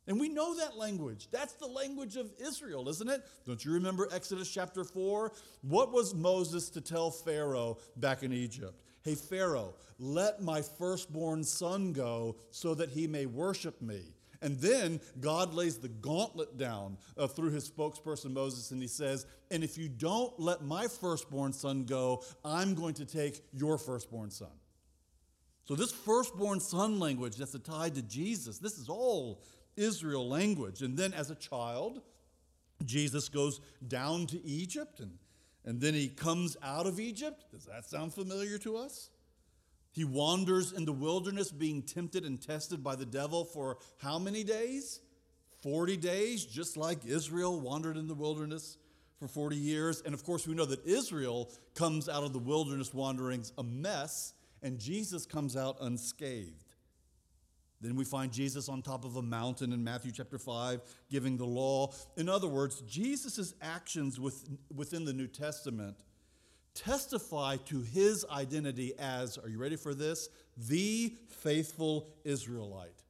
And 0.09 0.21
we 0.21 0.29
know 0.29 0.55
that 0.57 0.77
language. 0.77 1.29
That's 1.33 1.55
the 1.55 1.67
language 1.67 2.17
of 2.17 2.31
Israel, 2.39 2.89
isn't 2.89 3.09
it? 3.09 3.23
Don't 3.45 3.65
you 3.65 3.73
remember 3.73 4.09
Exodus 4.13 4.49
chapter 4.49 4.85
4? 4.85 5.33
What 5.63 5.93
was 5.93 6.15
Moses 6.15 6.71
to 6.71 6.81
tell 6.81 7.11
Pharaoh 7.11 7.79
back 7.97 8.23
in 8.23 8.33
Egypt? 8.33 8.83
Hey, 9.03 9.17
Pharaoh, 9.17 9.75
let 9.99 10.43
my 10.43 10.63
firstborn 10.63 11.43
son 11.43 11.93
go 11.93 12.37
so 12.51 12.75
that 12.75 12.91
he 12.91 13.07
may 13.07 13.27
worship 13.27 13.81
me. 13.83 14.15
And 14.43 14.59
then 14.59 15.01
God 15.21 15.55
lays 15.55 15.79
the 15.79 15.89
gauntlet 15.89 16.59
down 16.59 16.99
uh, 17.17 17.27
through 17.27 17.51
his 17.51 17.69
spokesperson 17.69 18.33
Moses, 18.33 18.71
and 18.71 18.81
he 18.81 18.89
says, 18.89 19.27
And 19.51 19.65
if 19.65 19.79
you 19.79 19.89
don't 19.89 20.39
let 20.39 20.63
my 20.63 20.87
firstborn 20.89 21.53
son 21.53 21.85
go, 21.85 22.23
I'm 22.45 22.75
going 22.75 22.95
to 22.95 23.07
take 23.07 23.43
your 23.53 23.79
firstborn 23.79 24.31
son. 24.31 24.51
So, 25.65 25.75
this 25.75 25.91
firstborn 25.91 26.61
son 26.61 27.01
language 27.01 27.37
that's 27.37 27.59
tied 27.59 27.97
to 27.97 28.03
Jesus, 28.03 28.59
this 28.59 28.79
is 28.79 28.89
all 28.89 29.43
Israel 29.77 30.29
language. 30.29 30.83
And 30.83 30.97
then 30.97 31.13
as 31.13 31.31
a 31.31 31.35
child, 31.35 32.03
Jesus 32.85 33.29
goes 33.29 33.61
down 33.87 34.27
to 34.29 34.45
Egypt 34.45 35.01
and, 35.01 35.19
and 35.65 35.81
then 35.81 35.95
he 35.95 36.09
comes 36.09 36.57
out 36.63 36.87
of 36.87 37.01
Egypt. 37.01 37.45
Does 37.51 37.65
that 37.67 37.85
sound 37.87 38.15
familiar 38.15 38.59
to 38.59 38.77
us? 38.77 39.11
He 39.93 40.05
wanders 40.05 40.73
in 40.73 40.85
the 40.85 40.93
wilderness 40.93 41.51
being 41.51 41.83
tempted 41.83 42.25
and 42.25 42.41
tested 42.41 42.85
by 42.85 42.97
the 42.97 43.07
devil 43.07 43.45
for 43.45 43.79
how 43.97 44.19
many 44.19 44.45
days? 44.45 45.01
40 45.63 45.97
days, 45.97 46.45
just 46.45 46.77
like 46.77 47.07
Israel 47.07 47.59
wandered 47.59 47.97
in 47.97 48.07
the 48.07 48.15
wilderness 48.15 48.77
for 49.19 49.27
40 49.27 49.57
years. 49.57 50.03
And 50.05 50.15
of 50.15 50.23
course, 50.23 50.47
we 50.47 50.55
know 50.55 50.67
that 50.67 50.85
Israel 50.85 51.51
comes 51.75 52.09
out 52.09 52.25
of 52.25 52.33
the 52.33 52.39
wilderness 52.39 52.93
wanderings 52.93 53.53
a 53.57 53.63
mess, 53.63 54.35
and 54.63 54.79
Jesus 54.79 55.25
comes 55.25 55.57
out 55.57 55.79
unscathed. 55.81 56.66
Then 57.81 57.95
we 57.95 58.05
find 58.05 58.33
Jesus 58.33 58.69
on 58.69 58.81
top 58.83 59.05
of 59.05 59.17
a 59.17 59.23
mountain 59.23 59.73
in 59.73 59.85
Matthew 59.85 60.11
chapter 60.11 60.39
5 60.39 60.81
giving 61.11 61.37
the 61.37 61.45
law. 61.45 61.93
In 62.17 62.29
other 62.29 62.49
words, 62.49 62.81
Jesus' 62.83 63.55
actions 63.61 64.19
within 64.75 65.05
the 65.05 65.13
New 65.13 65.27
Testament 65.27 65.97
testify 66.75 67.57
to 67.67 67.83
his 67.83 68.25
identity 68.31 68.93
as, 68.99 69.39
are 69.39 69.49
you 69.49 69.59
ready 69.59 69.77
for 69.77 69.95
this? 69.95 70.29
The 70.57 71.15
faithful 71.29 72.09
Israelite. 72.25 73.03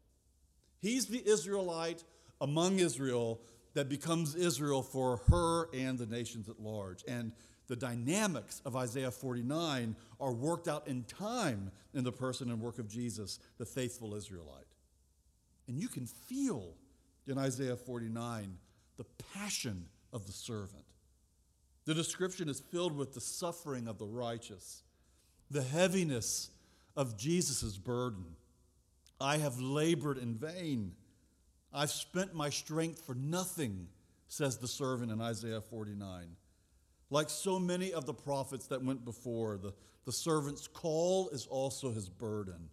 He's 0.81 1.07
the 1.07 1.23
Israelite 1.27 2.05
among 2.41 2.79
Israel 2.79 3.41
that 3.75 3.89
becomes 3.89 4.35
Israel 4.35 4.83
for 4.83 5.19
her 5.29 5.69
and 5.75 5.99
the 5.99 6.07
nations 6.07 6.49
at 6.49 6.61
large. 6.61 7.05
And 7.07 7.33
the 7.69 7.77
dynamics 7.77 8.63
of 8.65 8.77
Isaiah 8.77 9.11
49 9.11 9.97
are 10.21 10.33
worked 10.33 10.69
out 10.69 10.87
in 10.87 11.05
time 11.05 11.71
in 11.95 12.05
the 12.05 12.13
person 12.13 12.51
and 12.51 12.61
work 12.61 12.79
of 12.79 12.89
Jesus, 12.89 13.39
the 13.59 13.67
faithful 13.67 14.15
Israelite. 14.15 14.67
And 15.69 15.79
you 15.79 15.89
can 15.89 16.07
feel 16.07 16.75
in 17.27 17.39
Isaiah 17.39 17.77
49 17.77 18.57
the 18.97 19.05
passion 19.35 19.87
of 20.13 20.27
the 20.27 20.33
servant. 20.33 20.85
The 21.85 21.95
description 21.95 22.49
is 22.49 22.61
filled 22.61 22.97
with 22.97 23.15
the 23.15 23.21
suffering 23.21 23.89
of 23.89 23.99
the 23.99 24.07
righteous, 24.07 24.83
the 25.51 25.63
heaviness 25.63 26.51
of 26.97 27.17
Jesus' 27.17 27.77
burden. 27.77 28.25
I 29.21 29.39
have 29.39 29.61
labored 29.61 30.19
in 30.19 30.35
vain. 30.35 30.93
I've 31.73 31.91
spent 31.91 32.35
my 32.35 32.51
strength 32.51 33.03
for 33.05 33.15
nothing, 33.15 33.89
says 34.29 34.59
the 34.59 34.69
servant 34.69 35.13
in 35.13 35.21
Isaiah 35.21 35.61
49. 35.61 36.37
Like 37.11 37.31
so 37.31 37.59
many 37.59 37.93
of 37.93 38.07
the 38.07 38.15
prophets 38.15 38.67
that 38.69 38.83
went 38.83 39.05
before, 39.05 39.59
the, 39.59 39.73
the 40.05 40.13
servant's 40.13 40.67
call 40.67 41.29
is 41.29 41.47
also 41.47 41.93
his 41.93 42.09
burden. 42.09 42.71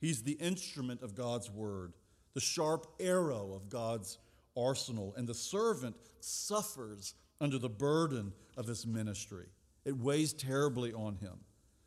He's 0.00 0.22
the 0.22 0.32
instrument 0.32 1.02
of 1.02 1.14
God's 1.14 1.50
word, 1.50 1.92
the 2.34 2.40
sharp 2.40 2.86
arrow 3.00 3.52
of 3.54 3.68
God's 3.68 4.18
arsenal, 4.56 5.14
and 5.16 5.26
the 5.26 5.34
servant 5.34 5.96
suffers 6.20 7.14
under 7.40 7.58
the 7.58 7.68
burden 7.68 8.32
of 8.56 8.66
his 8.66 8.86
ministry. 8.86 9.46
It 9.84 9.96
weighs 9.96 10.32
terribly 10.32 10.92
on 10.92 11.16
him. 11.16 11.40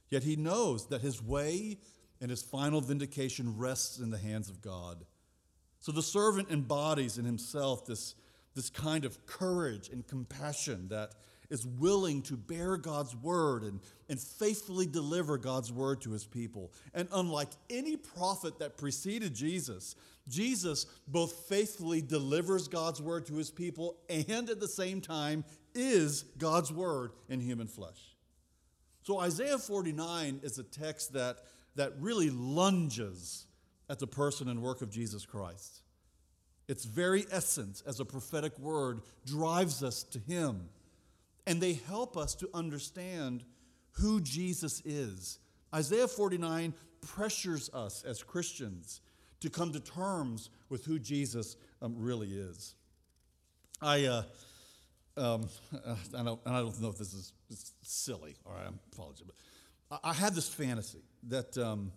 Yet 0.10 0.24
he 0.24 0.36
knows 0.36 0.88
that 0.88 1.02
his 1.02 1.22
way 1.22 1.78
and 2.22 2.30
his 2.30 2.42
final 2.42 2.82
vindication 2.82 3.58
rests 3.58 4.00
in 4.00 4.10
the 4.10 4.18
hands 4.18 4.50
of 4.50 4.62
God. 4.62 5.06
So 5.80 5.92
the 5.92 6.02
servant 6.02 6.52
embodies 6.52 7.18
in 7.18 7.26
himself 7.26 7.86
this, 7.86 8.16
this 8.56 8.70
kind 8.70 9.06
of 9.06 9.26
courage 9.26 9.90
and 9.90 10.06
compassion 10.06 10.88
that 10.90 11.14
is 11.50 11.66
willing 11.66 12.22
to 12.24 12.38
bear 12.38 12.78
God's 12.78 13.16
word 13.16 13.64
and, 13.64 13.80
and 14.08 14.20
faithfully 14.20 14.86
deliver 14.86 15.38
God's 15.38 15.72
word 15.72 16.02
to 16.02 16.12
his 16.12 16.26
people. 16.26 16.72
And 16.94 17.08
unlike 17.12 17.50
any 17.70 17.98
prophet 17.98 18.60
that 18.60 18.78
preceded 18.78 19.34
Jesus, 19.34 19.96
Jesus 20.28 20.86
both 21.08 21.34
faithfully 21.50 22.02
delivers 22.02 22.68
God's 22.68 23.02
word 23.02 23.26
to 23.28 23.36
his 23.36 23.50
people 23.50 23.98
and 24.10 24.50
at 24.50 24.60
the 24.60 24.68
same 24.68 25.02
time 25.02 25.44
is 25.74 26.24
God's 26.38 26.72
word 26.72 27.12
in 27.30 27.40
human 27.40 27.68
flesh. 27.68 28.16
So 29.04 29.20
Isaiah 29.20 29.58
49 29.58 30.42
is 30.44 30.60
a 30.60 30.64
text 30.64 31.14
that, 31.14 31.38
that 31.76 31.94
really 32.00 32.30
lunges 32.30 33.48
at 33.90 33.98
the 33.98 34.08
person 34.08 34.50
and 34.50 34.62
work 34.62 34.82
of 34.82 34.92
Jesus 34.92 35.26
Christ. 35.26 35.82
Its 36.68 36.86
very 36.86 37.26
essence 37.32 37.82
as 37.88 38.00
a 38.00 38.06
prophetic 38.06 38.58
word 38.60 39.02
drives 39.26 39.82
us 39.82 40.04
to 40.04 40.20
him 40.20 40.70
and 41.48 41.62
they 41.62 41.74
help 41.74 42.18
us 42.18 42.36
to 42.36 42.50
understand 42.54 43.44
who 43.94 44.22
Jesus 44.22 44.82
is. 44.86 45.40
Isaiah 45.74 46.08
49 46.08 46.74
pressures 47.02 47.70
us 47.74 48.04
as 48.04 48.24
Christians 48.24 49.02
to 49.42 49.50
come 49.50 49.72
to 49.74 49.80
terms 49.80 50.50
with 50.70 50.86
who 50.86 51.00
Jesus 51.00 51.56
um, 51.82 51.96
really 51.98 52.30
is. 52.30 52.76
I, 53.82 54.06
uh, 54.06 54.24
um, 55.18 55.50
I, 56.18 56.24
don't, 56.24 56.40
I 56.46 56.60
don't 56.60 56.82
know 56.82 56.90
if 56.90 56.98
this 56.98 57.14
is, 57.14 57.34
silly, 57.82 58.36
all 58.46 58.54
right, 58.54 58.66
I 58.66 58.72
apologize, 58.94 59.24
but 59.26 59.36
I, 60.04 60.12
I 60.12 60.14
had 60.14 60.36
this 60.36 60.48
fantasy 60.48 61.02
that, 61.30 61.58
um, 61.58 61.92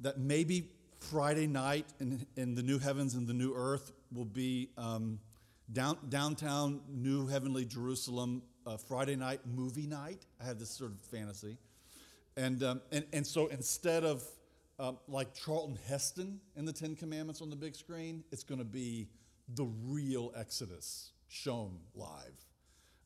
that 0.00 0.18
maybe 0.18 0.68
Friday 0.98 1.46
night 1.46 1.86
in, 1.98 2.26
in 2.36 2.54
the 2.54 2.62
new 2.62 2.78
heavens 2.78 3.14
and 3.14 3.26
the 3.26 3.32
new 3.32 3.54
earth 3.54 3.92
will 4.12 4.26
be 4.26 4.70
um, 4.76 5.18
down, 5.72 5.98
downtown 6.08 6.80
New 6.88 7.26
Heavenly 7.26 7.64
Jerusalem 7.64 8.42
uh, 8.66 8.76
Friday 8.76 9.16
night 9.16 9.40
movie 9.46 9.86
night. 9.86 10.26
I 10.40 10.44
had 10.44 10.58
this 10.58 10.70
sort 10.70 10.92
of 10.92 11.00
fantasy. 11.00 11.56
And, 12.36 12.62
um, 12.62 12.80
and, 12.92 13.04
and 13.12 13.26
so 13.26 13.48
instead 13.48 14.04
of 14.04 14.24
um, 14.78 14.98
like 15.08 15.34
Charlton 15.34 15.78
Heston 15.88 16.40
in 16.56 16.64
the 16.64 16.72
Ten 16.72 16.96
Commandments 16.96 17.42
on 17.42 17.50
the 17.50 17.56
big 17.56 17.74
screen, 17.74 18.24
it's 18.32 18.42
going 18.42 18.58
to 18.58 18.64
be 18.64 19.08
the 19.54 19.64
real 19.84 20.32
Exodus 20.36 21.10
shown 21.28 21.78
live. 21.94 22.34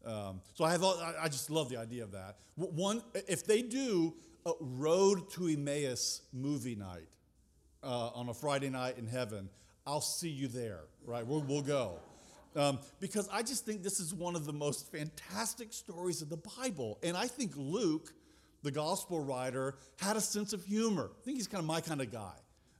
Um, 0.04 0.40
so 0.52 0.64
I 0.64 0.73
have 0.73 0.85
I 0.85 1.28
just 1.28 1.50
love 1.50 1.71
the 1.71 1.78
idea 1.78 2.04
of 2.04 2.12
that. 2.12 2.37
One, 2.56 3.02
if 3.26 3.47
they 3.47 3.62
do 3.62 4.14
a 4.44 4.52
Road 4.61 5.30
to 5.30 5.49
Emmaus 5.49 6.23
movie 6.33 6.75
night 6.75 7.09
uh, 7.83 8.09
on 8.09 8.28
a 8.28 8.35
Friday 8.35 8.68
night 8.68 8.99
in 8.99 9.06
heaven, 9.06 9.49
I'll 9.87 10.02
see 10.02 10.28
you 10.28 10.47
there. 10.49 10.80
Right? 11.06 11.26
We'll, 11.26 11.42
we'll 11.42 11.62
go. 11.62 12.00
Um, 12.56 12.78
because 13.00 13.28
I 13.32 13.42
just 13.42 13.66
think 13.66 13.82
this 13.82 13.99
is 13.99 14.14
one 14.14 14.37
of 14.37 14.46
the 14.46 14.52
most 14.52 14.90
fantastic 14.92 15.73
stories 15.73 16.23
of 16.23 16.28
the 16.28 16.40
Bible. 16.58 16.99
And 17.02 17.16
I 17.16 17.26
think 17.26 17.52
Luke, 17.56 18.12
the 18.62 18.70
gospel 18.70 19.20
writer, 19.20 19.76
had 19.96 20.16
a 20.16 20.20
sense 20.20 20.52
of 20.52 20.64
humor. 20.64 21.11
I 21.20 21.25
think 21.25 21.37
he's 21.37 21.49
kind 21.49 21.61
of 21.61 21.66
my 21.66 21.80
kind 21.80 22.00
of 22.00 22.12
guy. 22.12 22.34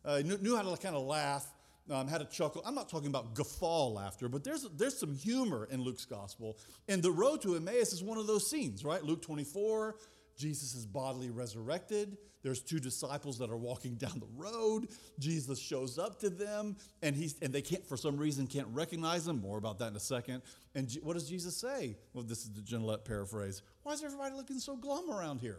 Uh, 0.05 0.19
knew, 0.25 0.39
knew, 0.39 0.57
how 0.57 0.63
to 0.63 0.77
kind 0.77 0.95
of 0.95 1.05
laugh, 1.05 1.47
um, 1.91 2.07
had 2.07 2.21
a 2.21 2.27
chuckle. 2.27 2.63
I'm 2.65 2.75
not 2.75 2.89
talking 2.89 3.09
about 3.09 3.35
guffaw 3.35 3.89
laughter, 3.89 4.29
but 4.29 4.45
there's, 4.45 4.67
there's 4.77 4.97
some 4.97 5.15
humor 5.15 5.67
in 5.71 5.83
Luke's 5.83 6.05
gospel. 6.05 6.59
And 6.89 7.03
the 7.03 7.11
road 7.11 7.43
to 7.43 7.57
Emmaus 7.57 7.93
is 7.93 8.03
one 8.03 8.19
of 8.19 8.27
those 8.27 8.49
scenes, 8.49 8.85
right? 8.85 9.03
Luke 9.03 9.23
24, 9.23 9.97
Jesus 10.37 10.75
is 10.75 10.87
bodily 10.87 11.31
resurrected. 11.31 12.17
There's 12.45 12.61
two 12.61 12.79
disciples 12.79 13.39
that 13.39 13.51
are 13.51 13.57
walking 13.57 13.95
down 14.05 14.21
the 14.21 14.29
road. 14.37 14.89
Jesus 15.19 15.59
shows 15.59 15.99
up 15.99 16.21
to 16.21 16.31
them, 16.31 16.77
and 17.03 17.17
he's 17.17 17.35
and 17.43 17.53
they 17.53 17.63
can't 17.63 17.85
for 17.85 17.97
some 17.97 18.17
reason 18.17 18.47
can't 18.47 18.69
recognize 18.69 19.27
him. 19.27 19.41
More 19.41 19.59
about 19.59 19.81
that 19.81 19.89
in 19.89 19.97
a 19.97 20.01
second. 20.01 20.43
And 20.77 20.93
what 21.03 21.15
does 21.15 21.29
Jesus 21.29 21.57
say? 21.57 21.97
Well, 22.13 22.23
this 22.23 22.43
is 22.43 22.51
the 22.51 22.61
Gillette 22.61 23.05
paraphrase. 23.05 23.63
Why 23.83 23.95
is 23.95 24.05
everybody 24.05 24.37
looking 24.37 24.61
so 24.61 24.77
glum 24.77 25.11
around 25.11 25.41
here? 25.41 25.59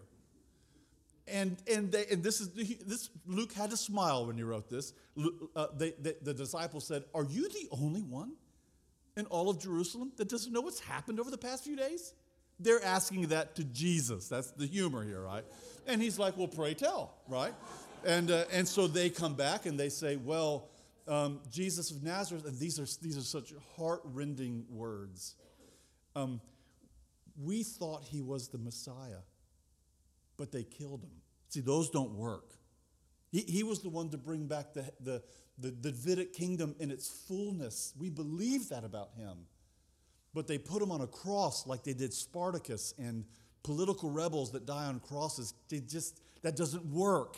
And 1.27 1.57
and 1.69 1.91
they 1.91 2.05
and 2.11 2.23
this 2.23 2.39
is 2.39 2.49
this 2.85 3.09
Luke 3.25 3.51
had 3.51 3.71
to 3.71 3.77
smile 3.77 4.27
when 4.27 4.37
he 4.37 4.43
wrote 4.43 4.69
this. 4.69 4.93
Uh, 5.55 5.67
they, 5.75 5.91
they, 5.99 6.13
the 6.21 6.35
disciples 6.35 6.85
said, 6.85 7.03
"Are 7.15 7.25
you 7.25 7.49
the 7.49 7.67
only 7.71 8.03
one 8.03 8.33
in 9.17 9.25
all 9.27 9.49
of 9.49 9.59
Jerusalem 9.59 10.11
that 10.17 10.29
doesn't 10.29 10.53
know 10.53 10.61
what's 10.61 10.81
happened 10.81 11.19
over 11.19 11.31
the 11.31 11.37
past 11.37 11.63
few 11.63 11.75
days?" 11.75 12.13
They're 12.59 12.83
asking 12.83 13.27
that 13.27 13.55
to 13.55 13.63
Jesus. 13.63 14.27
That's 14.27 14.51
the 14.51 14.65
humor 14.65 15.03
here, 15.03 15.21
right? 15.21 15.43
And 15.87 16.01
he's 16.01 16.17
like, 16.17 16.37
Well, 16.37 16.47
pray 16.47 16.73
tell, 16.73 17.15
right? 17.27 17.53
And, 18.05 18.31
uh, 18.31 18.45
and 18.51 18.67
so 18.67 18.87
they 18.87 19.09
come 19.09 19.33
back 19.33 19.65
and 19.65 19.79
they 19.79 19.89
say, 19.89 20.15
Well, 20.15 20.69
um, 21.07 21.39
Jesus 21.51 21.91
of 21.91 22.03
Nazareth, 22.03 22.45
and 22.45 22.57
these 22.57 22.79
are, 22.79 22.87
these 23.01 23.17
are 23.17 23.21
such 23.21 23.53
heart-rending 23.75 24.65
words. 24.69 25.35
Um, 26.15 26.41
we 27.37 27.63
thought 27.63 28.03
he 28.03 28.21
was 28.21 28.47
the 28.47 28.57
Messiah, 28.57 29.21
but 30.37 30.51
they 30.51 30.63
killed 30.63 31.03
him. 31.03 31.21
See, 31.49 31.61
those 31.61 31.89
don't 31.89 32.15
work. 32.15 32.53
He, 33.31 33.41
he 33.41 33.63
was 33.63 33.81
the 33.81 33.89
one 33.89 34.09
to 34.09 34.17
bring 34.17 34.47
back 34.47 34.73
the, 34.73 34.91
the, 35.01 35.21
the 35.59 35.71
Davidic 35.71 36.33
kingdom 36.33 36.75
in 36.79 36.89
its 36.89 37.07
fullness. 37.27 37.93
We 37.99 38.09
believe 38.09 38.69
that 38.69 38.83
about 38.83 39.11
him. 39.17 39.45
But 40.35 40.47
they 40.47 40.57
put 40.57 40.81
him 40.81 40.91
on 40.91 40.99
a 40.99 41.07
cross 41.07 41.65
like 41.65 41.83
they 41.83 41.93
did 41.93 42.13
Spartacus 42.13 42.93
and 42.99 43.23
political 43.63 44.11
rebels 44.11 44.51
that 44.51 44.65
die 44.65 44.85
on 44.85 44.99
crosses. 44.99 45.53
They 45.69 45.79
just, 45.79 46.19
that 46.43 46.57
doesn't 46.57 46.85
work 46.85 47.37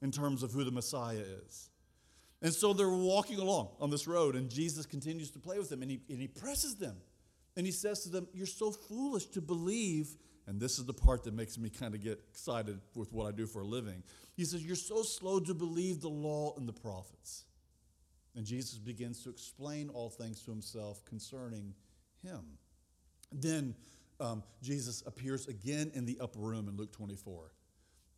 in 0.00 0.10
terms 0.10 0.42
of 0.42 0.50
who 0.50 0.64
the 0.64 0.70
Messiah 0.72 1.22
is. 1.46 1.68
And 2.40 2.52
so 2.52 2.72
they're 2.72 2.88
walking 2.88 3.38
along 3.38 3.68
on 3.78 3.90
this 3.90 4.08
road, 4.08 4.34
and 4.34 4.50
Jesus 4.50 4.86
continues 4.86 5.30
to 5.32 5.38
play 5.38 5.58
with 5.58 5.68
them, 5.68 5.82
and 5.82 5.90
he, 5.90 6.00
and 6.08 6.20
he 6.20 6.26
presses 6.26 6.74
them. 6.74 6.96
And 7.54 7.66
he 7.66 7.70
says 7.70 8.02
to 8.04 8.08
them, 8.08 8.26
You're 8.32 8.46
so 8.46 8.72
foolish 8.72 9.26
to 9.26 9.42
believe. 9.42 10.08
And 10.48 10.58
this 10.58 10.78
is 10.78 10.86
the 10.86 10.94
part 10.94 11.22
that 11.24 11.34
makes 11.34 11.56
me 11.56 11.70
kind 11.70 11.94
of 11.94 12.02
get 12.02 12.18
excited 12.30 12.80
with 12.96 13.12
what 13.12 13.26
I 13.26 13.30
do 13.30 13.46
for 13.46 13.60
a 13.60 13.66
living. 13.66 14.02
He 14.34 14.44
says, 14.44 14.64
You're 14.64 14.74
so 14.74 15.02
slow 15.02 15.38
to 15.38 15.54
believe 15.54 16.00
the 16.00 16.08
law 16.08 16.54
and 16.56 16.66
the 16.66 16.72
prophets. 16.72 17.44
And 18.34 18.46
Jesus 18.46 18.78
begins 18.78 19.22
to 19.24 19.30
explain 19.30 19.90
all 19.90 20.08
things 20.08 20.42
to 20.44 20.50
himself 20.50 21.04
concerning 21.04 21.74
him. 22.22 22.42
Then 23.32 23.74
um, 24.20 24.42
Jesus 24.62 25.02
appears 25.06 25.48
again 25.48 25.90
in 25.94 26.06
the 26.06 26.18
upper 26.20 26.38
room 26.38 26.68
in 26.68 26.76
Luke 26.76 26.92
24. 26.92 27.52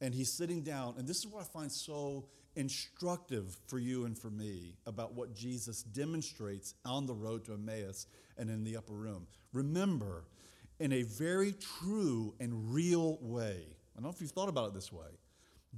And 0.01 0.15
he's 0.15 0.31
sitting 0.33 0.63
down, 0.63 0.95
and 0.99 1.07
this 1.07 1.19
is 1.19 1.27
what 1.27 1.41
I 1.41 1.45
find 1.45 1.71
so 1.71 2.27
instructive 2.57 3.57
for 3.67 3.79
you 3.79 4.05
and 4.05 4.17
for 4.17 4.31
me 4.31 4.77
about 4.87 5.15
what 5.15 5.35
Jesus 5.35 5.83
demonstrates 5.83 6.75
on 6.85 7.07
the 7.07 7.15
road 7.15 7.45
to 7.47 7.55
Emmaus 7.55 8.07
and 8.37 8.51
in 8.51 8.65
the 8.65 8.77
upper 8.77 8.93
room. 8.93 9.27
Remember, 9.53 10.25
in 10.79 10.93
a 10.93 11.03
very 11.03 11.55
true 11.81 12.35
and 12.41 12.73
real 12.73 13.19
way, 13.21 13.63
I 13.97 14.01
don't 14.01 14.05
know 14.05 14.11
if 14.11 14.21
you've 14.21 14.31
thought 14.31 14.49
about 14.49 14.69
it 14.69 14.75
this 14.75 14.93
way, 14.93 15.09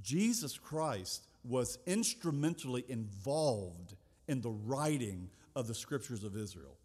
Jesus 0.01 0.57
Christ 0.57 1.27
was 1.43 1.77
instrumentally 1.85 2.83
involved 2.89 3.95
in 4.27 4.41
the 4.41 4.51
writing 4.51 5.29
of 5.55 5.67
the 5.67 5.73
scriptures 5.73 6.23
of 6.23 6.35
Israel. 6.35 6.77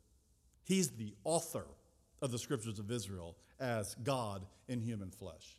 He's 0.64 0.90
the 0.90 1.14
author 1.24 1.66
of 2.20 2.30
the 2.30 2.38
scriptures 2.38 2.78
of 2.78 2.90
Israel 2.90 3.36
as 3.60 3.94
God 4.02 4.46
in 4.68 4.80
human 4.80 5.10
flesh. 5.10 5.58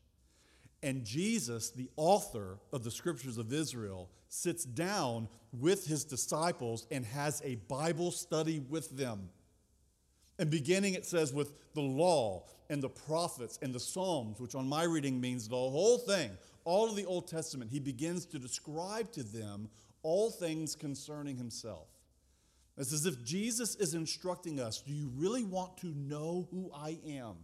And 0.81 1.05
Jesus, 1.05 1.69
the 1.71 1.89
author 1.95 2.57
of 2.73 2.83
the 2.83 2.91
scriptures 2.91 3.37
of 3.37 3.53
Israel, 3.53 4.09
sits 4.27 4.65
down 4.65 5.29
with 5.53 5.85
his 5.85 6.03
disciples 6.03 6.85
and 6.91 7.05
has 7.05 7.41
a 7.45 7.55
Bible 7.55 8.11
study 8.11 8.59
with 8.59 8.89
them. 8.97 9.29
And 10.39 10.49
beginning, 10.49 10.95
it 10.95 11.05
says, 11.05 11.31
with 11.31 11.53
the 11.73 11.81
law 11.81 12.43
and 12.69 12.81
the 12.81 12.89
prophets 12.89 13.59
and 13.61 13.73
the 13.73 13.79
Psalms, 13.79 14.41
which 14.41 14.55
on 14.55 14.67
my 14.67 14.83
reading 14.83 15.21
means 15.21 15.47
the 15.47 15.55
whole 15.55 15.99
thing, 15.99 16.31
all 16.65 16.89
of 16.89 16.95
the 16.95 17.05
Old 17.05 17.27
Testament, 17.27 17.71
he 17.71 17.79
begins 17.79 18.25
to 18.25 18.39
describe 18.39 19.11
to 19.13 19.23
them 19.23 19.69
all 20.01 20.31
things 20.31 20.75
concerning 20.75 21.37
himself. 21.37 21.87
It's 22.77 22.93
as 22.93 23.05
if 23.05 23.23
Jesus 23.23 23.75
is 23.75 23.93
instructing 23.93 24.59
us 24.59 24.81
Do 24.81 24.93
you 24.93 25.11
really 25.15 25.43
want 25.43 25.77
to 25.77 25.87
know 25.87 26.47
who 26.51 26.71
I 26.73 26.97
am? 27.07 27.35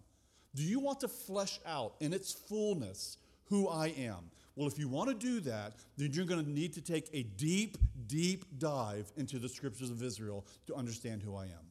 Do 0.55 0.63
you 0.63 0.79
want 0.79 0.99
to 1.01 1.07
flesh 1.07 1.59
out 1.65 1.95
in 1.99 2.13
its 2.13 2.33
fullness 2.33 3.17
who 3.45 3.67
I 3.67 3.87
am? 3.87 4.31
Well, 4.55 4.67
if 4.67 4.77
you 4.77 4.89
want 4.89 5.09
to 5.09 5.15
do 5.15 5.39
that, 5.41 5.73
then 5.97 6.11
you're 6.11 6.25
going 6.25 6.43
to 6.43 6.51
need 6.51 6.73
to 6.73 6.81
take 6.81 7.09
a 7.13 7.23
deep, 7.23 7.77
deep 8.07 8.45
dive 8.57 9.11
into 9.15 9.39
the 9.39 9.47
scriptures 9.47 9.89
of 9.89 10.03
Israel 10.03 10.45
to 10.67 10.75
understand 10.75 11.21
who 11.21 11.35
I 11.35 11.43
am. 11.43 11.69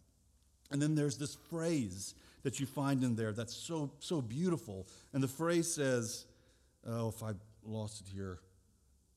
And 0.70 0.80
then 0.80 0.94
there's 0.94 1.18
this 1.18 1.36
phrase 1.50 2.14
that 2.44 2.60
you 2.60 2.66
find 2.66 3.02
in 3.02 3.16
there 3.16 3.32
that's 3.32 3.54
so, 3.54 3.90
so 3.98 4.22
beautiful. 4.22 4.86
And 5.12 5.22
the 5.22 5.28
phrase 5.28 5.72
says, 5.72 6.26
oh, 6.86 7.08
if 7.08 7.22
I 7.22 7.32
lost 7.64 8.00
it 8.00 8.06
here. 8.12 8.38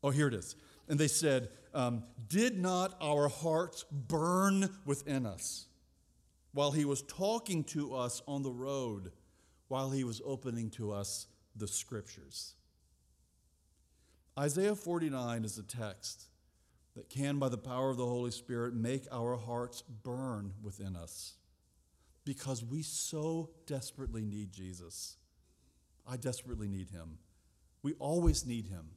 Oh, 0.04 0.10
here 0.10 0.28
it 0.28 0.34
is. 0.34 0.56
And 0.88 1.00
they 1.00 1.08
said, 1.08 1.50
um, 1.74 2.04
Did 2.28 2.58
not 2.58 2.96
our 3.02 3.28
hearts 3.28 3.86
burn 3.92 4.70
within 4.86 5.26
us 5.26 5.68
while 6.54 6.72
he 6.72 6.86
was 6.86 7.04
talking 7.04 7.64
to 7.64 7.96
us 7.96 8.22
on 8.28 8.44
the 8.44 8.52
road, 8.52 9.12
while 9.68 9.92
he 9.92 10.04
was 10.04 10.22
opening 10.26 10.70
to 10.72 10.92
us 10.92 11.28
the 11.56 11.68
scriptures? 11.68 12.56
Isaiah 14.38 14.76
49 14.76 15.44
is 15.44 15.58
a 15.58 15.64
text 15.64 16.28
that 16.96 17.10
can, 17.10 17.38
by 17.38 17.50
the 17.50 17.58
power 17.58 17.90
of 17.90 17.98
the 17.98 18.06
Holy 18.06 18.32
Spirit, 18.32 18.74
make 18.74 19.06
our 19.12 19.38
hearts 19.38 19.82
burn 19.82 20.54
within 20.62 20.96
us 20.96 21.36
because 22.26 22.64
we 22.64 22.82
so 22.82 23.50
desperately 23.66 24.24
need 24.24 24.52
Jesus. 24.52 25.18
I 26.08 26.18
desperately 26.18 26.68
need 26.68 26.90
him. 26.90 27.18
We 27.84 27.94
always 27.94 28.46
need 28.46 28.68
him. 28.68 28.92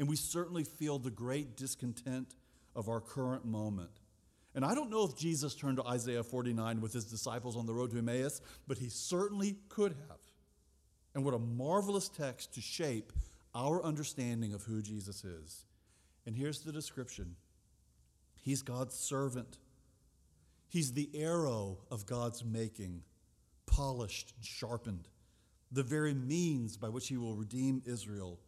And 0.00 0.08
we 0.08 0.16
certainly 0.16 0.64
feel 0.64 0.98
the 0.98 1.10
great 1.10 1.58
discontent 1.58 2.34
of 2.74 2.88
our 2.88 3.02
current 3.02 3.44
moment. 3.44 3.90
And 4.54 4.64
I 4.64 4.74
don't 4.74 4.88
know 4.88 5.04
if 5.04 5.14
Jesus 5.14 5.54
turned 5.54 5.76
to 5.76 5.84
Isaiah 5.84 6.22
49 6.24 6.80
with 6.80 6.94
his 6.94 7.04
disciples 7.04 7.54
on 7.54 7.66
the 7.66 7.74
road 7.74 7.90
to 7.90 7.98
Emmaus, 7.98 8.40
but 8.66 8.78
he 8.78 8.88
certainly 8.88 9.58
could 9.68 9.92
have. 10.08 10.18
And 11.14 11.22
what 11.22 11.34
a 11.34 11.38
marvelous 11.38 12.08
text 12.08 12.54
to 12.54 12.62
shape 12.62 13.12
our 13.54 13.84
understanding 13.84 14.54
of 14.54 14.62
who 14.62 14.80
Jesus 14.80 15.22
is. 15.22 15.66
And 16.24 16.34
here's 16.34 16.62
the 16.62 16.72
description 16.72 17.36
He's 18.42 18.62
God's 18.62 18.94
servant 18.94 19.58
He's 20.66 20.94
the 20.94 21.10
arrow 21.14 21.76
of 21.90 22.06
God's 22.06 22.42
making, 22.42 23.02
polished 23.66 24.32
and 24.34 24.46
sharpened, 24.46 25.08
the 25.70 25.82
very 25.82 26.14
means 26.14 26.78
by 26.78 26.88
which 26.88 27.08
he 27.08 27.18
will 27.18 27.34
redeem 27.34 27.82
Israel. 27.84 28.38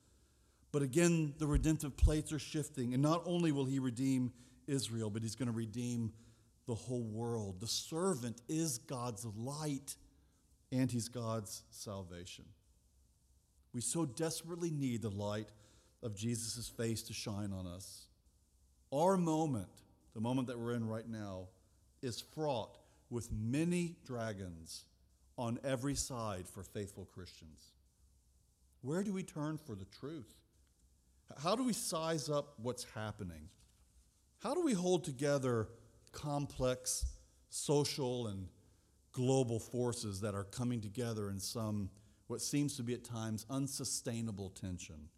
But 0.72 0.82
again, 0.82 1.34
the 1.38 1.46
redemptive 1.46 1.96
plates 1.96 2.32
are 2.32 2.38
shifting, 2.38 2.94
and 2.94 3.02
not 3.02 3.22
only 3.26 3.52
will 3.52 3.66
he 3.66 3.78
redeem 3.78 4.32
Israel, 4.66 5.10
but 5.10 5.22
he's 5.22 5.36
going 5.36 5.48
to 5.48 5.52
redeem 5.52 6.12
the 6.66 6.74
whole 6.74 7.02
world. 7.02 7.60
The 7.60 7.66
servant 7.66 8.40
is 8.48 8.78
God's 8.78 9.26
light, 9.36 9.96
and 10.70 10.90
he's 10.90 11.08
God's 11.08 11.62
salvation. 11.70 12.46
We 13.74 13.82
so 13.82 14.06
desperately 14.06 14.70
need 14.70 15.02
the 15.02 15.10
light 15.10 15.48
of 16.02 16.16
Jesus' 16.16 16.68
face 16.68 17.02
to 17.04 17.12
shine 17.12 17.52
on 17.52 17.66
us. 17.66 18.06
Our 18.92 19.16
moment, 19.16 19.68
the 20.14 20.20
moment 20.20 20.48
that 20.48 20.58
we're 20.58 20.74
in 20.74 20.86
right 20.86 21.08
now, 21.08 21.48
is 22.02 22.20
fraught 22.34 22.78
with 23.10 23.30
many 23.30 23.96
dragons 24.06 24.84
on 25.36 25.58
every 25.64 25.94
side 25.94 26.46
for 26.48 26.62
faithful 26.62 27.06
Christians. 27.14 27.72
Where 28.82 29.02
do 29.02 29.12
we 29.12 29.22
turn 29.22 29.58
for 29.58 29.74
the 29.74 29.86
truth? 29.86 30.41
How 31.38 31.54
do 31.56 31.64
we 31.64 31.72
size 31.72 32.28
up 32.28 32.54
what's 32.58 32.84
happening? 32.94 33.48
How 34.38 34.54
do 34.54 34.64
we 34.64 34.72
hold 34.72 35.04
together 35.04 35.68
complex 36.10 37.06
social 37.48 38.26
and 38.26 38.48
global 39.12 39.60
forces 39.60 40.20
that 40.20 40.34
are 40.34 40.44
coming 40.44 40.80
together 40.80 41.30
in 41.30 41.38
some, 41.38 41.90
what 42.26 42.40
seems 42.40 42.76
to 42.76 42.82
be 42.82 42.94
at 42.94 43.04
times, 43.04 43.46
unsustainable 43.50 44.50
tension? 44.50 45.08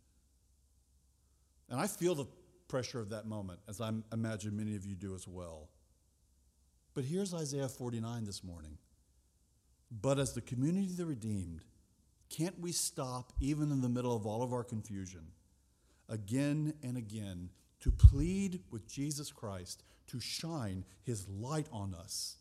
And 1.71 1.81
I 1.81 1.87
feel 1.87 2.15
the 2.15 2.27
pressure 2.69 3.01
of 3.01 3.11
that 3.11 3.27
moment, 3.27 3.61
as 3.69 3.81
I 3.81 3.93
imagine 4.13 4.57
many 4.57 4.77
of 4.77 4.85
you 4.85 4.95
do 4.95 5.15
as 5.15 5.27
well. 5.27 5.71
But 6.95 7.05
here's 7.05 7.33
Isaiah 7.35 7.69
49 7.69 8.25
this 8.25 8.45
morning. 8.45 8.79
But 9.91 10.19
as 10.19 10.33
the 10.33 10.41
community 10.41 10.87
of 10.87 10.97
the 10.97 11.07
redeemed, 11.07 11.63
can't 12.31 12.59
we 12.59 12.73
stop, 12.73 13.33
even 13.41 13.71
in 13.71 13.81
the 13.81 13.89
middle 13.89 14.15
of 14.15 14.27
all 14.27 14.43
of 14.43 14.53
our 14.53 14.65
confusion, 14.65 15.29
again 16.09 16.75
and 16.83 16.97
again 16.97 17.51
to 17.81 17.91
plead 17.91 18.61
with 18.71 18.89
Jesus 18.89 19.31
Christ 19.31 19.83
to 20.09 20.21
shine 20.21 20.85
his 21.03 21.29
light 21.29 21.67
on 21.73 21.95
us? 21.95 22.37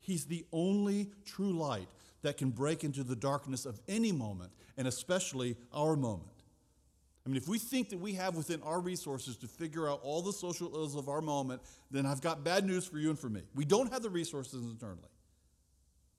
He's 0.00 0.26
the 0.26 0.44
only 0.52 1.10
true 1.24 1.52
light 1.52 1.88
that 2.22 2.36
can 2.36 2.50
break 2.50 2.84
into 2.84 3.04
the 3.04 3.16
darkness 3.16 3.66
of 3.66 3.80
any 3.88 4.12
moment, 4.12 4.52
and 4.76 4.88
especially 4.88 5.56
our 5.72 5.96
moment. 5.96 6.28
I 7.24 7.28
mean, 7.28 7.36
if 7.36 7.46
we 7.46 7.58
think 7.58 7.90
that 7.90 8.00
we 8.00 8.14
have 8.14 8.34
within 8.34 8.60
our 8.62 8.80
resources 8.80 9.36
to 9.38 9.46
figure 9.46 9.88
out 9.88 10.00
all 10.02 10.22
the 10.22 10.32
social 10.32 10.74
ills 10.74 10.96
of 10.96 11.08
our 11.08 11.20
moment, 11.20 11.62
then 11.90 12.04
I've 12.04 12.20
got 12.20 12.42
bad 12.42 12.64
news 12.64 12.84
for 12.84 12.98
you 12.98 13.10
and 13.10 13.18
for 13.18 13.28
me. 13.28 13.42
We 13.54 13.64
don't 13.64 13.92
have 13.92 14.02
the 14.02 14.10
resources 14.10 14.64
internally. 14.64 15.08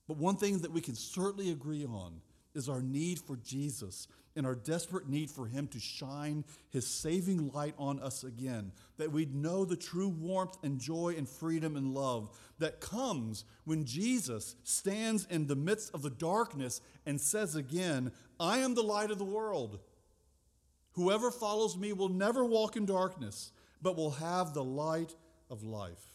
But 0.08 0.18
one 0.18 0.38
thing 0.38 0.60
that 0.60 0.72
we 0.72 0.82
can 0.82 0.96
certainly 0.96 1.52
agree 1.52 1.86
on 1.86 2.22
is 2.56 2.70
our 2.70 2.82
need 2.82 3.20
for 3.20 3.36
Jesus 3.38 4.08
and 4.36 4.46
our 4.46 4.56
desperate 4.56 5.08
need 5.08 5.30
for 5.30 5.46
Him 5.46 5.68
to 5.68 5.80
shine 5.80 6.44
His 6.70 6.88
saving 6.88 7.52
light 7.52 7.76
on 7.78 8.00
us 8.00 8.24
again, 8.24 8.72
that 8.98 9.12
we'd 9.12 9.36
know 9.36 9.66
the 9.66 9.76
true 9.76 10.10
warmth 10.10 10.58
and 10.64 10.80
joy 10.80 11.16
and 11.18 11.28
freedom 11.28 11.76
and 11.76 11.94
love 11.94 12.36
that 12.60 12.80
comes 12.80 13.46
when 13.66 13.86
Jesus 13.86 14.56
stands 14.64 15.26
in 15.30 15.48
the 15.48 15.56
midst 15.56 15.94
of 15.94 16.02
the 16.02 16.10
darkness 16.10 16.82
and 17.06 17.20
says 17.20 17.56
again, 17.56 18.12
I 18.40 18.60
am 18.60 18.76
the 18.76 18.84
light 18.84 19.12
of 19.12 19.18
the 19.18 19.24
world. 19.24 19.80
Whoever 20.94 21.32
follows 21.32 21.78
me 21.78 21.94
will 21.94 22.10
never 22.10 22.46
walk 22.46 22.76
in 22.76 22.86
darkness, 22.86 23.52
but 23.82 23.96
will 23.96 24.12
have 24.12 24.54
the 24.54 24.64
light 24.64 25.14
of 25.50 25.64
life. 25.64 26.06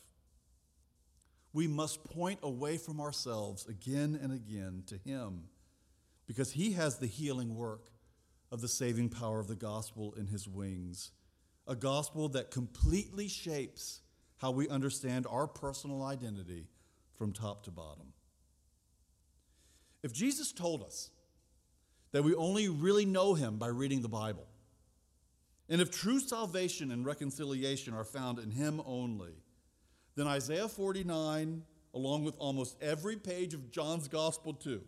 We 1.53 1.67
must 1.67 2.05
point 2.05 2.41
away 2.43 2.77
from 2.77 3.01
ourselves 3.01 3.67
again 3.67 4.19
and 4.21 4.33
again 4.33 4.85
to 4.87 4.97
Him 4.97 5.45
because 6.27 6.53
He 6.53 6.73
has 6.73 6.99
the 6.99 7.07
healing 7.07 7.55
work 7.57 7.91
of 8.51 8.61
the 8.61 8.69
saving 8.69 9.09
power 9.09 9.41
of 9.41 9.49
the 9.49 9.55
gospel 9.55 10.15
in 10.17 10.27
His 10.27 10.49
wings. 10.49 11.11
A 11.67 11.77
gospel 11.77 12.29
that 12.31 12.51
completely 12.51 13.29
shapes 13.29 14.01
how 14.39 14.51
we 14.51 14.69
understand 14.69 15.27
our 15.29 15.47
personal 15.47 16.03
identity 16.03 16.67
from 17.17 17.33
top 17.33 17.65
to 17.65 17.71
bottom. 17.71 18.13
If 20.03 20.13
Jesus 20.13 20.53
told 20.53 20.83
us 20.83 21.11
that 22.13 22.23
we 22.23 22.35
only 22.35 22.69
really 22.69 23.05
know 23.05 23.35
Him 23.35 23.59
by 23.59 23.67
reading 23.67 24.01
the 24.01 24.09
Bible, 24.09 24.47
and 25.69 25.81
if 25.81 25.91
true 25.91 26.21
salvation 26.21 26.91
and 26.91 27.05
reconciliation 27.05 27.93
are 27.93 28.05
found 28.05 28.39
in 28.39 28.51
Him 28.51 28.81
only, 28.87 29.35
then 30.15 30.27
Isaiah 30.27 30.69
49, 30.69 31.63
along 31.93 32.25
with 32.25 32.37
almost 32.39 32.77
every 32.81 33.17
page 33.17 33.53
of 33.53 33.71
John's 33.71 34.09
Gospel, 34.09 34.55
too, 34.55 34.83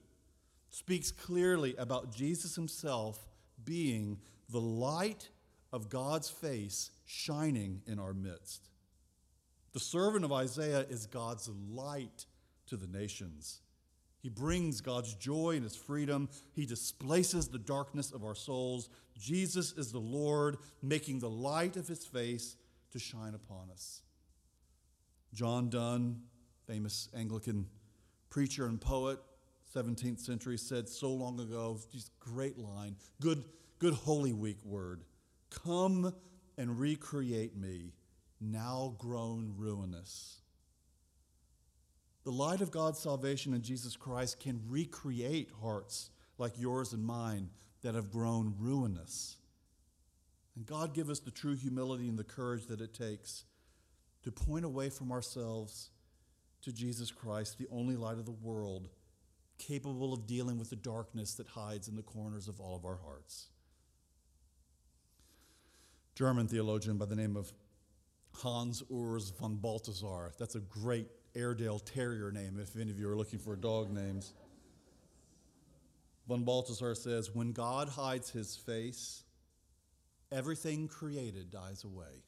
speaks 0.70 1.10
clearly 1.12 1.76
about 1.76 2.14
Jesus 2.14 2.54
Himself 2.54 3.26
being 3.64 4.18
the 4.48 4.60
light 4.60 5.28
of 5.72 5.88
God's 5.88 6.28
face 6.28 6.90
shining 7.06 7.82
in 7.86 7.98
our 7.98 8.12
midst. 8.12 8.68
The 9.72 9.80
servant 9.80 10.24
of 10.24 10.32
Isaiah 10.32 10.84
is 10.88 11.06
God's 11.06 11.48
light 11.68 12.26
to 12.66 12.76
the 12.76 12.86
nations. 12.86 13.60
He 14.20 14.28
brings 14.28 14.80
God's 14.80 15.14
joy 15.14 15.52
and 15.54 15.64
his 15.64 15.76
freedom. 15.76 16.28
He 16.52 16.66
displaces 16.66 17.48
the 17.48 17.58
darkness 17.58 18.10
of 18.12 18.24
our 18.24 18.34
souls. 18.34 18.88
Jesus 19.18 19.72
is 19.72 19.92
the 19.92 19.98
Lord, 19.98 20.58
making 20.82 21.20
the 21.20 21.30
light 21.30 21.76
of 21.76 21.88
his 21.88 22.04
face 22.04 22.56
to 22.90 22.98
shine 22.98 23.34
upon 23.34 23.70
us. 23.70 24.02
John 25.32 25.70
Donne, 25.70 26.22
famous 26.66 27.08
Anglican 27.16 27.66
preacher 28.28 28.66
and 28.66 28.80
poet, 28.80 29.20
17th 29.74 30.20
century, 30.20 30.58
said 30.58 30.88
so 30.88 31.10
long 31.10 31.40
ago, 31.40 31.78
just 31.92 32.18
great 32.18 32.58
line, 32.58 32.96
good, 33.20 33.44
good 33.78 33.94
Holy 33.94 34.32
Week 34.32 34.58
word. 34.64 35.02
Come 35.50 36.12
and 36.58 36.78
recreate 36.78 37.56
me, 37.56 37.92
now 38.40 38.94
grown 38.98 39.54
ruinous. 39.56 40.40
The 42.24 42.32
light 42.32 42.60
of 42.60 42.70
God's 42.70 42.98
salvation 42.98 43.54
in 43.54 43.62
Jesus 43.62 43.96
Christ 43.96 44.40
can 44.40 44.60
recreate 44.68 45.50
hearts 45.62 46.10
like 46.36 46.58
yours 46.58 46.92
and 46.92 47.04
mine 47.04 47.48
that 47.82 47.94
have 47.94 48.10
grown 48.10 48.54
ruinous. 48.58 49.36
And 50.56 50.66
God 50.66 50.94
give 50.94 51.08
us 51.08 51.20
the 51.20 51.30
true 51.30 51.56
humility 51.56 52.08
and 52.08 52.18
the 52.18 52.24
courage 52.24 52.66
that 52.66 52.80
it 52.80 52.92
takes 52.92 53.44
to 54.22 54.30
point 54.30 54.64
away 54.64 54.90
from 54.90 55.12
ourselves 55.12 55.90
to 56.62 56.72
Jesus 56.72 57.10
Christ, 57.10 57.56
the 57.56 57.68
only 57.70 57.96
light 57.96 58.18
of 58.18 58.26
the 58.26 58.30
world, 58.32 58.88
capable 59.60 60.12
of 60.12 60.26
dealing 60.26 60.58
with 60.58 60.70
the 60.70 60.76
darkness 60.76 61.34
that 61.34 61.46
hides 61.46 61.86
in 61.86 61.94
the 61.94 62.02
corners 62.02 62.48
of 62.48 62.58
all 62.60 62.74
of 62.74 62.84
our 62.84 62.98
hearts. 63.04 63.48
German 66.14 66.48
theologian 66.48 66.96
by 66.96 67.04
the 67.04 67.14
name 67.14 67.36
of 67.36 67.52
Hans 68.32 68.82
Urs 68.90 69.36
von 69.38 69.56
Balthasar. 69.56 70.32
That's 70.38 70.54
a 70.54 70.60
great 70.60 71.06
Airedale 71.36 71.78
Terrier 71.78 72.32
name, 72.32 72.58
if 72.60 72.76
any 72.76 72.90
of 72.90 72.98
you 72.98 73.08
are 73.08 73.16
looking 73.16 73.38
for 73.38 73.54
dog 73.54 73.92
names. 73.92 74.32
Von 76.26 76.44
Balthasar 76.44 76.94
says, 76.94 77.34
When 77.34 77.52
God 77.52 77.88
hides 77.88 78.30
his 78.30 78.56
face, 78.56 79.22
everything 80.32 80.88
created 80.88 81.50
dies 81.50 81.84
away. 81.84 82.24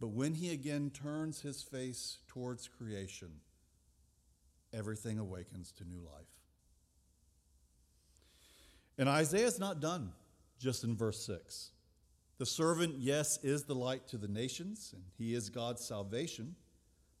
But 0.00 0.08
when 0.08 0.34
he 0.34 0.52
again 0.52 0.90
turns 0.90 1.40
his 1.40 1.62
face 1.62 2.18
towards 2.28 2.68
creation, 2.68 3.40
everything 4.74 5.18
awakens 5.18 5.72
to 5.72 5.84
new 5.84 6.00
life. 6.00 6.26
And 8.98 9.08
Isaiah's 9.08 9.58
not 9.58 9.80
done 9.80 10.12
just 10.58 10.84
in 10.84 10.96
verse 10.96 11.24
6. 11.26 11.70
The 12.38 12.46
servant, 12.46 12.96
yes, 12.98 13.38
is 13.42 13.64
the 13.64 13.74
light 13.74 14.08
to 14.08 14.18
the 14.18 14.28
nations, 14.28 14.92
and 14.94 15.02
he 15.16 15.34
is 15.34 15.48
God's 15.48 15.84
salvation. 15.84 16.56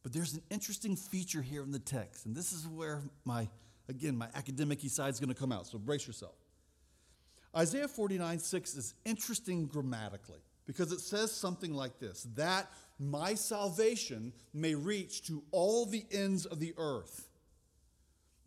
But 0.02 0.12
there's 0.12 0.34
an 0.34 0.42
interesting 0.50 0.96
feature 0.96 1.42
here 1.42 1.62
in 1.62 1.70
the 1.70 1.78
text, 1.78 2.26
and 2.26 2.34
this 2.34 2.52
is 2.52 2.66
where 2.66 3.02
my, 3.24 3.48
again, 3.88 4.16
my 4.16 4.28
academic 4.34 4.80
side 4.80 5.12
is 5.12 5.20
going 5.20 5.32
to 5.32 5.40
come 5.40 5.52
out, 5.52 5.66
so 5.66 5.78
brace 5.78 6.06
yourself. 6.06 6.34
Isaiah 7.56 7.88
49 7.88 8.40
6 8.40 8.74
is 8.74 8.94
interesting 9.04 9.66
grammatically 9.66 10.40
because 10.66 10.92
it 10.92 11.00
says 11.00 11.30
something 11.30 11.72
like 11.72 11.98
this 11.98 12.26
that 12.34 12.70
my 12.98 13.34
salvation 13.34 14.32
may 14.52 14.74
reach 14.74 15.26
to 15.26 15.42
all 15.52 15.86
the 15.86 16.04
ends 16.10 16.46
of 16.46 16.58
the 16.60 16.74
earth. 16.76 17.28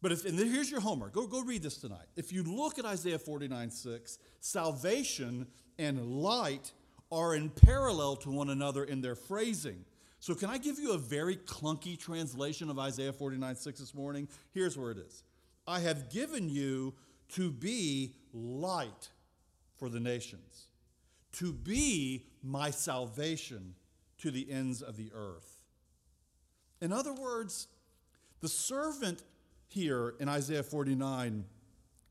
But 0.02 0.12
if, 0.12 0.26
and 0.26 0.38
here's 0.38 0.70
your 0.70 0.80
homework, 0.80 1.14
go, 1.14 1.26
go 1.26 1.42
read 1.42 1.64
this 1.64 1.78
tonight. 1.78 2.06
If 2.16 2.32
you 2.32 2.44
look 2.44 2.78
at 2.78 2.86
Isaiah 2.86 3.18
49 3.18 3.72
6, 3.72 4.20
salvation 4.40 5.48
and 5.80 6.22
light 6.22 6.72
are 7.12 7.36
in 7.36 7.50
parallel 7.50 8.16
to 8.18 8.30
one 8.30 8.50
another 8.50 8.84
in 8.84 9.02
their 9.02 9.16
phrasing. 9.16 9.86
So, 10.20 10.36
can 10.36 10.50
I 10.50 10.58
give 10.58 10.80
you 10.80 10.94
a 10.94 10.98
very 10.98 11.36
clunky 11.36 11.98
translation 11.98 12.70
of 12.70 12.80
Isaiah 12.80 13.14
49 13.14 13.56
6 13.56 13.80
this 13.80 13.94
morning? 13.94 14.28
Here's 14.54 14.78
where 14.78 14.92
it 14.92 14.98
is 14.98 15.24
I 15.66 15.80
have 15.80 16.10
given 16.10 16.50
you 16.50 16.94
to 17.30 17.52
be 17.52 18.14
light 18.34 19.10
for 19.78 19.90
the 19.90 20.00
nations, 20.00 20.68
to 21.34 21.54
be 21.54 22.26
my 22.44 22.72
salvation 22.72 23.76
to 24.20 24.32
the 24.32 24.52
ends 24.52 24.82
of 24.82 24.98
the 24.98 25.12
earth. 25.14 25.62
In 26.82 26.92
other 26.92 27.14
words, 27.14 27.68
the 28.42 28.48
servant 28.48 29.24
here 29.67 30.15
in 30.19 30.30
Isaiah 30.30 30.63
49 30.63 31.45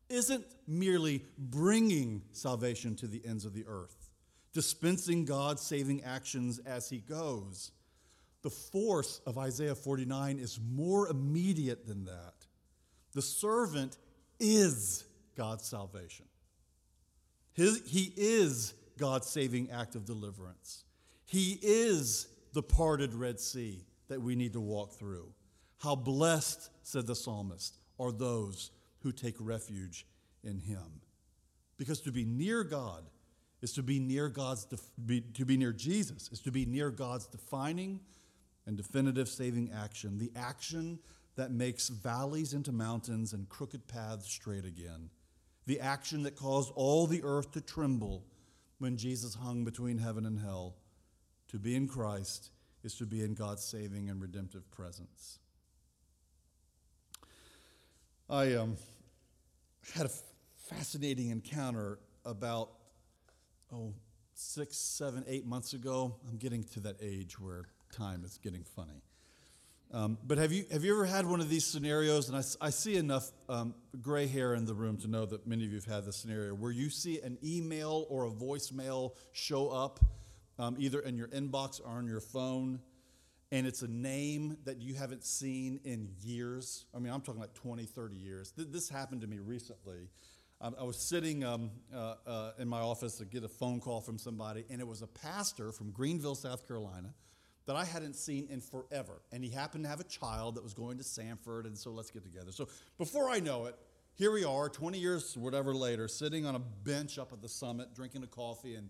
isn't 0.09 0.47
merely 0.67 1.25
bringing 1.39 2.23
salvation 2.33 2.95
to 2.97 3.07
the 3.07 3.23
ends 3.27 3.45
of 3.45 3.55
the 3.55 3.65
earth, 3.67 4.11
dispensing 4.53 5.25
God's 5.25 5.63
saving 5.63 6.05
actions 6.05 6.61
as 6.61 6.89
he 6.89 6.99
goes. 6.99 7.73
The 8.43 8.51
force 8.51 9.21
of 9.27 9.39
Isaiah 9.39 9.75
49 9.75 10.39
is 10.39 10.61
more 10.73 11.09
immediate 11.09 11.87
than 11.87 12.05
that. 12.05 12.35
The 13.13 13.23
servant 13.23 13.97
is 14.39 15.05
God's 15.37 15.65
salvation. 15.67 16.27
His, 17.55 17.83
he 17.87 18.13
is 18.17 18.75
God's 18.99 19.27
saving 19.27 19.71
act 19.71 19.95
of 19.95 20.05
deliverance. 20.05 20.85
He 21.25 21.59
is 21.63 22.29
the 22.53 22.63
parted 22.63 23.15
Red 23.15 23.41
Sea 23.41 23.85
that 24.09 24.21
we 24.21 24.37
need 24.37 24.53
to 24.53 24.61
walk 24.61 24.93
through. 24.93 25.33
How 25.79 25.95
blessed, 25.95 26.71
said 26.83 27.07
the 27.07 27.15
psalmist, 27.15 27.79
are 27.99 28.13
those 28.13 28.71
who 29.01 29.13
take 29.13 29.37
refuge 29.39 30.07
in 30.43 30.59
him. 30.59 31.01
Because 31.77 32.01
to 32.03 32.13
be 32.13 32.25
near 32.25 32.65
God 32.65 33.05
is 33.63 33.73
to 33.73 33.83
be 33.83 33.99
near 33.99 34.29
God's, 34.29 34.67
to 34.67 35.45
be 35.45 35.57
near 35.57 35.73
Jesus, 35.73 36.31
is 36.31 36.41
to 36.41 36.51
be 36.51 36.67
near 36.67 36.91
God's 36.91 37.27
defining 37.27 38.01
and 38.67 38.77
definitive 38.77 39.29
saving 39.29 39.71
action, 39.73 40.19
the 40.19 40.33
action 40.37 40.99
that 41.37 41.51
makes 41.51 41.89
valleys 41.89 42.55
into 42.55 42.73
mountains 42.73 43.33
and 43.33 43.49
crooked 43.49 43.87
paths 43.87 44.31
straight 44.31 44.65
again, 44.65 45.11
the 45.67 45.81
action 45.81 46.23
that 46.23 46.37
caused 46.37 46.73
all 46.75 47.07
the 47.07 47.23
earth 47.23 47.53
to 47.53 47.61
tremble 47.61 48.25
when 48.79 48.97
Jesus 48.97 49.35
hung 49.35 49.65
between 49.65 49.99
heaven 49.99 50.27
and 50.27 50.39
hell. 50.39 50.77
To 51.49 51.59
be 51.59 51.77
in 51.77 51.89
Christ 51.89 52.51
is 52.83 52.95
to 52.97 53.07
be 53.07 53.23
in 53.23 53.35
God's 53.35 53.65
saving 53.65 54.11
and 54.11 54.21
redemptive 54.21 54.71
presence. 54.71 55.39
I 58.29 58.55
um, 58.55 58.77
had 59.95 60.07
a 60.07 60.11
fascinating 60.69 61.31
encounter 61.31 62.01
about, 62.25 62.71
oh, 63.73 63.95
six, 64.35 64.77
seven, 64.77 65.25
eight 65.29 65.47
months 65.47 65.75
ago. 65.75 66.17
I'm 66.29 66.37
getting 66.37 66.65
to 66.75 66.81
that 66.81 66.97
age 67.01 67.39
where 67.39 67.67
time 67.93 68.25
is 68.25 68.39
getting 68.43 68.65
funny. 68.65 69.01
Um, 69.93 70.19
but 70.27 70.39
have 70.39 70.51
you, 70.51 70.65
have 70.73 70.83
you 70.83 70.93
ever 70.93 71.07
had 71.07 71.25
one 71.25 71.41
of 71.41 71.49
these 71.49 71.65
scenarios? 71.65 72.29
And 72.29 72.37
I, 72.37 72.67
I 72.67 72.71
see 72.71 72.97
enough 72.97 73.31
um, 73.49 73.75
gray 74.03 74.27
hair 74.27 74.55
in 74.55 74.65
the 74.65 74.75
room 74.75 74.97
to 74.99 75.09
know 75.09 75.25
that 75.27 75.47
many 75.47 75.65
of 75.65 75.71
you 75.71 75.77
have 75.77 75.85
had 75.85 76.05
this 76.05 76.17
scenario 76.17 76.53
where 76.53 76.73
you 76.73 76.91
see 76.91 77.21
an 77.21 77.39
email 77.45 78.07
or 78.11 78.27
a 78.27 78.31
voicemail 78.31 79.13
show 79.31 79.69
up 79.69 80.01
um, 80.59 80.75
either 80.81 80.99
in 80.99 81.17
your 81.17 81.29
inbox 81.29 81.81
or 81.81 81.91
on 81.91 82.09
your 82.09 82.21
phone, 82.21 82.81
and 83.53 83.67
it's 83.67 83.83
a 83.83 83.89
name 83.89 84.57
that 84.65 84.81
you 84.81 84.95
haven't 84.95 85.25
seen 85.25 85.81
in 85.85 86.09
years. 86.23 86.87
I 86.95 86.99
mean, 86.99 87.13
I'm 87.13 87.21
talking 87.21 87.41
like 87.41 87.55
20, 87.55 87.85
30 87.85 88.17
years. 88.17 88.53
Th- 88.53 88.69
this 88.71 88.89
happened 88.89 89.21
to 89.21 89.27
me 89.27 89.39
recently. 89.39 90.09
I 90.59 90.85
was 90.85 90.97
sitting 90.97 91.45
um, 91.45 91.71
uh, 91.95 92.15
uh, 92.27 92.53
in 92.59 92.67
my 92.67 92.81
office 92.81 93.19
to 93.19 93.27
get 93.27 93.45
a 93.45 93.49
phone 93.49 93.79
call 93.79 94.01
from 94.01 94.19
somebody, 94.19 94.65
and 94.71 94.81
it 94.81 94.87
was 94.87 95.03
a 95.03 95.07
pastor 95.07 95.71
from 95.71 95.91
Greenville, 95.91 96.35
South 96.35 96.67
Carolina 96.67 97.13
that 97.67 97.77
I 97.77 97.85
hadn't 97.85 98.15
seen 98.15 98.47
in 98.49 98.63
forever. 98.63 99.21
And 99.33 99.45
he 99.45 99.51
happened 99.51 99.85
to 99.85 99.91
have 99.91 100.01
a 100.01 100.05
child 100.05 100.55
that 100.55 100.65
was 100.65 100.73
going 100.73 100.97
to 100.97 101.05
Samford, 101.05 101.67
and 101.67 101.77
so 101.77 101.91
let's 101.91 102.11
get 102.11 102.23
together. 102.25 102.53
So 102.53 102.69
before 102.97 103.29
I 103.29 103.39
know 103.39 103.67
it, 103.67 103.77
here 104.15 104.33
we 104.33 104.45
are, 104.45 104.71
20 104.71 104.99
years, 104.99 105.37
whatever 105.37 105.75
later, 105.75 106.09
sitting 106.09 106.47
on 106.47 106.55
a 106.55 106.59
bench 106.59 107.19
up 107.19 107.35
at 107.35 107.43
the 107.43 107.51
summit, 107.51 107.95
drinking 107.95 108.23
a 108.23 108.27
coffee, 108.27 108.77
and, 108.77 108.89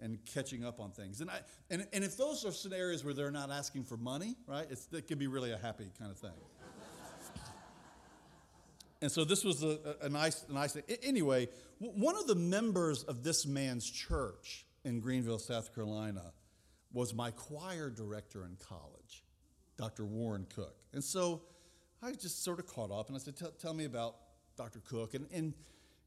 and 0.00 0.18
catching 0.26 0.64
up 0.64 0.80
on 0.80 0.90
things. 0.90 1.20
And, 1.20 1.30
I, 1.30 1.40
and, 1.70 1.86
and 1.92 2.04
if 2.04 2.16
those 2.16 2.44
are 2.44 2.52
scenarios 2.52 3.04
where 3.04 3.14
they're 3.14 3.30
not 3.30 3.50
asking 3.50 3.84
for 3.84 3.96
money, 3.96 4.36
right, 4.46 4.66
it's, 4.70 4.88
it 4.92 5.06
can 5.06 5.18
be 5.18 5.26
really 5.26 5.52
a 5.52 5.58
happy 5.58 5.90
kind 5.98 6.10
of 6.10 6.18
thing. 6.18 6.30
and 9.00 9.10
so 9.10 9.24
this 9.24 9.44
was 9.44 9.62
a, 9.62 9.78
a, 10.02 10.08
nice, 10.08 10.44
a 10.48 10.52
nice 10.52 10.74
thing. 10.74 10.82
Anyway, 11.02 11.48
one 11.78 12.16
of 12.16 12.26
the 12.26 12.34
members 12.34 13.02
of 13.04 13.22
this 13.22 13.46
man's 13.46 13.88
church 13.88 14.66
in 14.84 15.00
Greenville, 15.00 15.38
South 15.38 15.74
Carolina, 15.74 16.32
was 16.92 17.14
my 17.14 17.30
choir 17.30 17.90
director 17.90 18.44
in 18.44 18.56
college, 18.56 19.24
Dr. 19.76 20.04
Warren 20.04 20.46
Cook. 20.54 20.76
And 20.92 21.02
so 21.02 21.42
I 22.02 22.12
just 22.12 22.44
sort 22.44 22.58
of 22.58 22.66
caught 22.66 22.90
up 22.90 23.08
and 23.08 23.16
I 23.16 23.18
said, 23.18 23.34
Tell 23.58 23.74
me 23.74 23.84
about 23.84 24.16
Dr. 24.56 24.80
Cook. 24.80 25.14
And, 25.14 25.26
and 25.32 25.54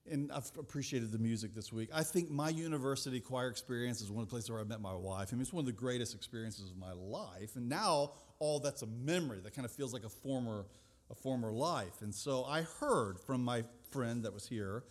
and 0.09 0.31
I've 0.31 0.51
appreciated 0.57 1.11
the 1.11 1.17
music 1.17 1.53
this 1.53 1.71
week. 1.71 1.89
I 1.93 2.03
think 2.03 2.29
my 2.29 2.49
university 2.49 3.19
choir 3.19 3.47
experience 3.47 4.01
is 4.01 4.11
one 4.11 4.23
of 4.23 4.29
the 4.29 4.31
places 4.31 4.51
where 4.51 4.59
I 4.59 4.63
met 4.63 4.81
my 4.81 4.93
wife. 4.93 5.29
I 5.31 5.35
mean, 5.35 5.41
it's 5.41 5.53
one 5.53 5.61
of 5.61 5.65
the 5.65 5.71
greatest 5.71 6.15
experiences 6.15 6.69
of 6.69 6.77
my 6.77 6.91
life. 6.93 7.55
And 7.55 7.69
now 7.69 8.11
all 8.39 8.59
that's 8.59 8.81
a 8.81 8.87
memory 8.87 9.39
that 9.41 9.53
kind 9.55 9.65
of 9.65 9.71
feels 9.71 9.93
like 9.93 10.03
a 10.03 10.09
former, 10.09 10.65
a 11.09 11.15
former 11.15 11.51
life. 11.51 12.01
And 12.01 12.13
so 12.13 12.43
I 12.45 12.63
heard 12.79 13.19
from 13.19 13.43
my 13.43 13.63
friend 13.91 14.23
that 14.23 14.33
was 14.33 14.47
here 14.47 14.83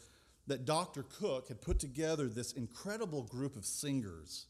that 0.47 0.65
Dr. 0.65 1.05
Cook 1.19 1.49
had 1.49 1.61
put 1.61 1.79
together 1.79 2.29
this 2.29 2.53
incredible 2.53 3.23
group 3.23 3.57
of 3.57 3.65
singers 3.65 4.47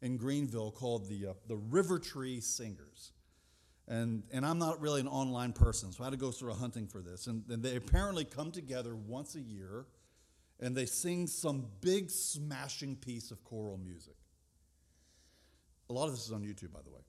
in 0.00 0.16
Greenville 0.16 0.70
called 0.70 1.08
the, 1.08 1.28
uh, 1.28 1.32
the 1.46 1.56
River 1.56 1.98
Tree 1.98 2.40
Singers. 2.40 3.12
And, 3.88 4.22
and 4.32 4.46
I'm 4.46 4.58
not 4.58 4.80
really 4.80 5.00
an 5.00 5.08
online 5.08 5.52
person, 5.52 5.92
so 5.92 6.02
I 6.02 6.06
had 6.06 6.12
to 6.12 6.16
go 6.16 6.30
sort 6.30 6.52
of 6.52 6.58
hunting 6.58 6.86
for 6.86 7.00
this. 7.00 7.26
And, 7.26 7.44
and 7.50 7.62
they 7.62 7.76
apparently 7.76 8.24
come 8.24 8.50
together 8.50 8.94
once 8.94 9.34
a 9.34 9.40
year 9.40 9.86
and 10.62 10.76
they 10.76 10.86
sing 10.86 11.26
some 11.26 11.66
big 11.80 12.08
smashing 12.08 12.94
piece 12.94 13.32
of 13.32 13.42
choral 13.42 13.76
music. 13.76 14.14
A 15.90 15.92
lot 15.92 16.06
of 16.06 16.12
this 16.12 16.26
is 16.26 16.32
on 16.32 16.42
YouTube, 16.42 16.72
by 16.72 16.80
the 16.84 16.90
way. 16.90 17.00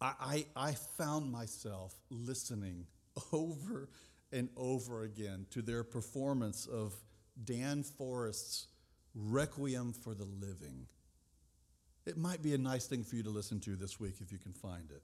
I, 0.00 0.44
I, 0.56 0.70
I 0.70 0.72
found 0.72 1.30
myself 1.30 1.94
listening 2.10 2.86
over 3.32 3.88
and 4.32 4.48
over 4.56 5.04
again 5.04 5.46
to 5.50 5.62
their 5.62 5.84
performance 5.84 6.66
of 6.66 6.94
Dan 7.44 7.84
Forrest's 7.84 8.66
Requiem 9.14 9.92
for 9.92 10.12
the 10.12 10.24
Living. 10.24 10.88
It 12.06 12.18
might 12.18 12.42
be 12.42 12.54
a 12.54 12.58
nice 12.58 12.86
thing 12.86 13.04
for 13.04 13.14
you 13.14 13.22
to 13.22 13.30
listen 13.30 13.60
to 13.60 13.76
this 13.76 14.00
week 14.00 14.16
if 14.20 14.32
you 14.32 14.38
can 14.38 14.52
find 14.52 14.90
it. 14.90 15.02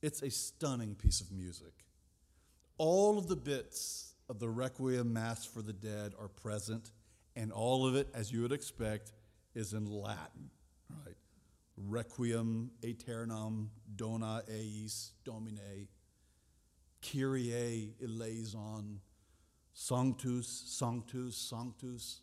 It's 0.00 0.22
a 0.22 0.30
stunning 0.30 0.94
piece 0.94 1.20
of 1.20 1.30
music. 1.30 1.72
All 2.78 3.18
of 3.18 3.28
the 3.28 3.36
bits 3.36 4.07
of 4.28 4.38
the 4.38 4.48
Requiem 4.48 5.12
Mass 5.12 5.44
for 5.44 5.62
the 5.62 5.72
Dead 5.72 6.12
are 6.20 6.28
present, 6.28 6.90
and 7.36 7.52
all 7.52 7.86
of 7.86 7.94
it, 7.94 8.08
as 8.14 8.32
you 8.32 8.42
would 8.42 8.52
expect, 8.52 9.12
is 9.54 9.72
in 9.72 9.86
Latin, 9.86 10.50
right? 11.04 11.16
Requiem 11.76 12.70
aeternam 12.84 13.70
dona 13.94 14.42
eis 14.48 15.12
Domine, 15.24 15.88
Kyrie 17.00 17.94
eleison, 18.02 19.00
Sanctus, 19.72 20.48
Sanctus, 20.66 21.36
Sanctus, 21.36 22.20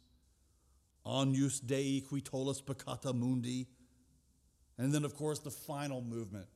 Agnus 1.06 1.60
Dei 1.60 2.02
qui 2.02 2.22
tollis 2.22 2.62
peccata 2.62 3.14
mundi. 3.14 3.68
And 4.78 4.94
then, 4.94 5.06
of 5.06 5.16
course, 5.16 5.40
the 5.40 5.52
final 5.52 6.02
movement, 6.02 6.48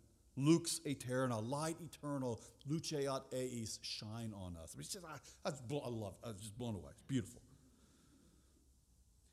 lux 0.45 0.79
aeterna, 0.85 1.47
light 1.47 1.77
eternal, 1.81 2.41
luceat 2.69 3.21
eis, 3.33 3.79
shine 3.81 4.33
on 4.35 4.55
us. 4.61 4.73
I, 4.75 4.77
mean, 4.77 4.83
just, 4.83 4.97
I, 5.05 5.49
I 5.49 5.89
love 5.89 6.13
it. 6.23 6.27
I 6.27 6.31
was 6.31 6.41
just 6.41 6.57
blown 6.57 6.75
away. 6.75 6.91
It's 6.91 7.07
beautiful. 7.07 7.41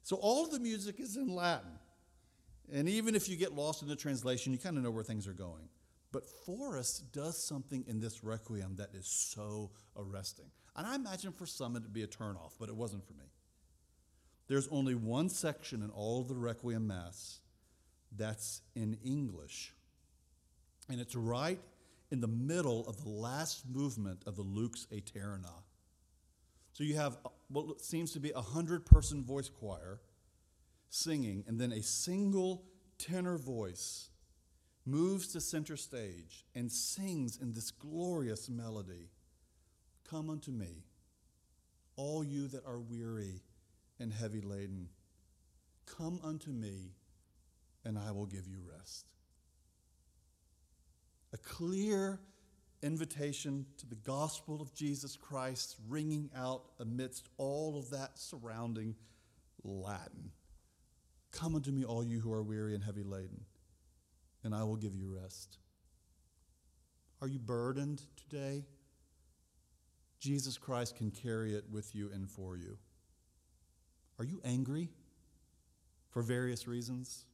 So 0.02 0.16
all 0.16 0.44
of 0.44 0.52
the 0.52 0.60
music 0.60 1.00
is 1.00 1.16
in 1.16 1.34
Latin. 1.34 1.78
And 2.72 2.88
even 2.88 3.14
if 3.14 3.28
you 3.28 3.36
get 3.36 3.54
lost 3.54 3.82
in 3.82 3.88
the 3.88 3.96
translation, 3.96 4.52
you 4.52 4.58
kind 4.58 4.76
of 4.76 4.82
know 4.82 4.90
where 4.90 5.04
things 5.04 5.26
are 5.26 5.32
going. 5.32 5.68
But 6.12 6.24
Forrest 6.46 7.12
does 7.12 7.42
something 7.42 7.84
in 7.86 8.00
this 8.00 8.24
requiem 8.24 8.76
that 8.76 8.90
is 8.94 9.06
so 9.06 9.70
arresting. 9.96 10.46
And 10.74 10.86
I 10.86 10.94
imagine 10.94 11.32
for 11.32 11.46
some 11.46 11.76
it'd 11.76 11.92
be 11.92 12.02
a 12.02 12.06
turnoff, 12.06 12.52
but 12.58 12.68
it 12.68 12.76
wasn't 12.76 13.06
for 13.06 13.14
me. 13.14 13.26
There's 14.48 14.68
only 14.68 14.94
one 14.94 15.28
section 15.28 15.82
in 15.82 15.90
all 15.90 16.20
of 16.20 16.28
the 16.28 16.36
requiem 16.36 16.86
mass 16.86 17.40
that's 18.16 18.62
in 18.74 18.96
English. 19.04 19.72
And 20.88 21.00
it's 21.00 21.16
right 21.16 21.60
in 22.10 22.20
the 22.20 22.28
middle 22.28 22.86
of 22.88 23.02
the 23.02 23.10
last 23.10 23.68
movement 23.68 24.22
of 24.26 24.36
the 24.36 24.42
Lux 24.42 24.86
Aeterna. 24.92 25.62
So 26.72 26.84
you 26.84 26.96
have 26.96 27.18
uh, 27.24 27.30
what 27.48 27.80
seems 27.80 28.12
to 28.12 28.20
be 28.20 28.30
a 28.30 28.40
hundred 28.40 28.86
person 28.86 29.24
voice 29.24 29.48
choir 29.48 30.00
singing, 30.88 31.44
and 31.46 31.58
then 31.58 31.72
a 31.72 31.82
single 31.82 32.64
tenor 32.98 33.38
voice 33.38 34.10
moves 34.84 35.28
to 35.32 35.40
center 35.40 35.76
stage 35.76 36.46
and 36.54 36.70
sings 36.70 37.36
in 37.36 37.52
this 37.52 37.70
glorious 37.70 38.48
melody 38.48 39.10
Come 40.08 40.30
unto 40.30 40.52
me, 40.52 40.84
all 41.96 42.22
you 42.22 42.46
that 42.48 42.64
are 42.64 42.78
weary 42.78 43.42
and 43.98 44.12
heavy 44.12 44.40
laden. 44.40 44.88
Come 45.84 46.20
unto 46.22 46.50
me, 46.50 46.92
and 47.84 47.98
I 47.98 48.12
will 48.12 48.26
give 48.26 48.46
you 48.46 48.58
rest 48.78 49.15
a 51.36 51.48
clear 51.48 52.18
invitation 52.82 53.66
to 53.76 53.86
the 53.86 53.94
gospel 53.96 54.62
of 54.62 54.72
Jesus 54.72 55.16
Christ 55.16 55.76
ringing 55.86 56.30
out 56.34 56.62
amidst 56.80 57.28
all 57.36 57.78
of 57.78 57.90
that 57.90 58.18
surrounding 58.18 58.94
Latin. 59.62 60.30
Come 61.32 61.54
unto 61.54 61.70
me, 61.72 61.84
all 61.84 62.02
you 62.02 62.20
who 62.20 62.32
are 62.32 62.42
weary 62.42 62.74
and 62.74 62.82
heavy 62.82 63.02
laden, 63.02 63.44
and 64.44 64.54
I 64.54 64.64
will 64.64 64.76
give 64.76 64.94
you 64.94 65.14
rest. 65.22 65.58
Are 67.20 67.28
you 67.28 67.38
burdened 67.38 68.00
today? 68.16 68.64
Jesus 70.18 70.56
Christ 70.56 70.96
can 70.96 71.10
carry 71.10 71.54
it 71.54 71.64
with 71.70 71.94
you 71.94 72.10
and 72.14 72.30
for 72.30 72.56
you. 72.56 72.78
Are 74.18 74.24
you 74.24 74.40
angry 74.42 74.88
for 76.08 76.22
various 76.22 76.66
reasons? 76.66 77.26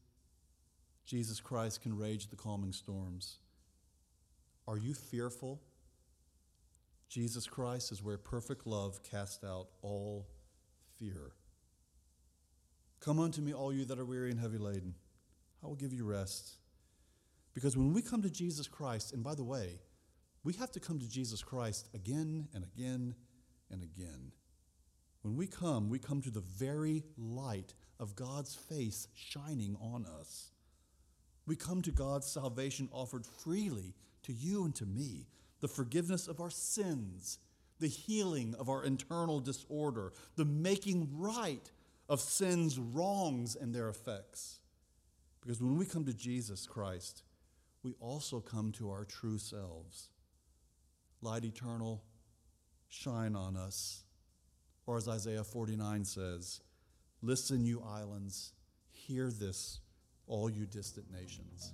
Jesus 1.06 1.38
Christ 1.38 1.82
can 1.82 1.96
rage 1.96 2.30
the 2.30 2.36
calming 2.36 2.72
storms. 2.72 3.38
Are 4.66 4.78
you 4.78 4.94
fearful? 4.94 5.60
Jesus 7.08 7.46
Christ 7.46 7.92
is 7.92 8.02
where 8.02 8.16
perfect 8.16 8.66
love 8.66 9.02
casts 9.02 9.44
out 9.44 9.68
all 9.82 10.26
fear. 10.98 11.32
Come 13.00 13.18
unto 13.18 13.42
me, 13.42 13.52
all 13.52 13.72
you 13.72 13.84
that 13.86 13.98
are 13.98 14.04
weary 14.04 14.30
and 14.30 14.40
heavy 14.40 14.58
laden. 14.58 14.94
I 15.62 15.66
will 15.66 15.74
give 15.74 15.92
you 15.92 16.04
rest. 16.04 16.56
Because 17.54 17.76
when 17.76 17.92
we 17.92 18.00
come 18.00 18.22
to 18.22 18.30
Jesus 18.30 18.68
Christ, 18.68 19.12
and 19.12 19.22
by 19.22 19.34
the 19.34 19.44
way, 19.44 19.80
we 20.44 20.54
have 20.54 20.70
to 20.72 20.80
come 20.80 20.98
to 20.98 21.08
Jesus 21.08 21.42
Christ 21.42 21.88
again 21.94 22.48
and 22.54 22.64
again 22.64 23.14
and 23.70 23.82
again. 23.82 24.32
When 25.22 25.36
we 25.36 25.46
come, 25.46 25.88
we 25.88 25.98
come 25.98 26.20
to 26.22 26.30
the 26.30 26.40
very 26.40 27.04
light 27.16 27.74
of 28.00 28.16
God's 28.16 28.54
face 28.54 29.06
shining 29.14 29.76
on 29.80 30.06
us. 30.18 30.50
We 31.46 31.56
come 31.56 31.82
to 31.82 31.92
God's 31.92 32.26
salvation 32.26 32.88
offered 32.92 33.26
freely 33.26 33.94
to 34.22 34.32
you 34.32 34.64
and 34.64 34.74
to 34.76 34.86
me 34.86 35.26
the 35.60 35.68
forgiveness 35.68 36.28
of 36.28 36.40
our 36.40 36.50
sins, 36.50 37.38
the 37.78 37.88
healing 37.88 38.54
of 38.58 38.68
our 38.68 38.84
internal 38.84 39.40
disorder, 39.40 40.12
the 40.36 40.44
making 40.44 41.08
right 41.12 41.70
of 42.08 42.20
sin's 42.20 42.78
wrongs 42.78 43.56
and 43.56 43.74
their 43.74 43.88
effects. 43.88 44.60
Because 45.40 45.60
when 45.60 45.76
we 45.76 45.86
come 45.86 46.04
to 46.04 46.14
Jesus 46.14 46.66
Christ, 46.66 47.22
we 47.82 47.94
also 48.00 48.40
come 48.40 48.72
to 48.72 48.90
our 48.90 49.04
true 49.04 49.38
selves. 49.38 50.08
Light 51.20 51.44
eternal, 51.44 52.02
shine 52.88 53.34
on 53.34 53.56
us. 53.56 54.04
Or 54.86 54.96
as 54.96 55.08
Isaiah 55.08 55.44
49 55.44 56.04
says, 56.04 56.60
Listen, 57.22 57.64
you 57.64 57.82
islands, 57.82 58.52
hear 58.90 59.30
this, 59.30 59.80
all 60.26 60.50
you 60.50 60.66
distant 60.66 61.10
nations. 61.12 61.72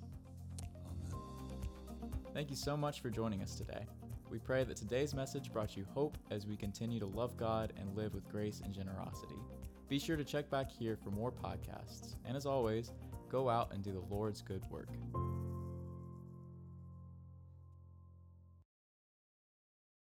Thank 2.38 2.50
you 2.50 2.56
so 2.56 2.76
much 2.76 3.00
for 3.00 3.10
joining 3.10 3.42
us 3.42 3.56
today. 3.56 3.84
We 4.30 4.38
pray 4.38 4.62
that 4.62 4.76
today's 4.76 5.12
message 5.12 5.52
brought 5.52 5.76
you 5.76 5.84
hope 5.92 6.16
as 6.30 6.46
we 6.46 6.56
continue 6.56 7.00
to 7.00 7.06
love 7.06 7.36
God 7.36 7.72
and 7.76 7.96
live 7.96 8.14
with 8.14 8.28
grace 8.28 8.60
and 8.64 8.72
generosity. 8.72 9.34
Be 9.88 9.98
sure 9.98 10.16
to 10.16 10.22
check 10.22 10.48
back 10.48 10.70
here 10.70 10.96
for 11.02 11.10
more 11.10 11.32
podcasts. 11.32 12.14
And 12.24 12.36
as 12.36 12.46
always, 12.46 12.92
go 13.28 13.48
out 13.48 13.72
and 13.72 13.82
do 13.82 13.90
the 13.90 14.14
Lord's 14.14 14.40
good 14.40 14.62
work. 14.70 14.90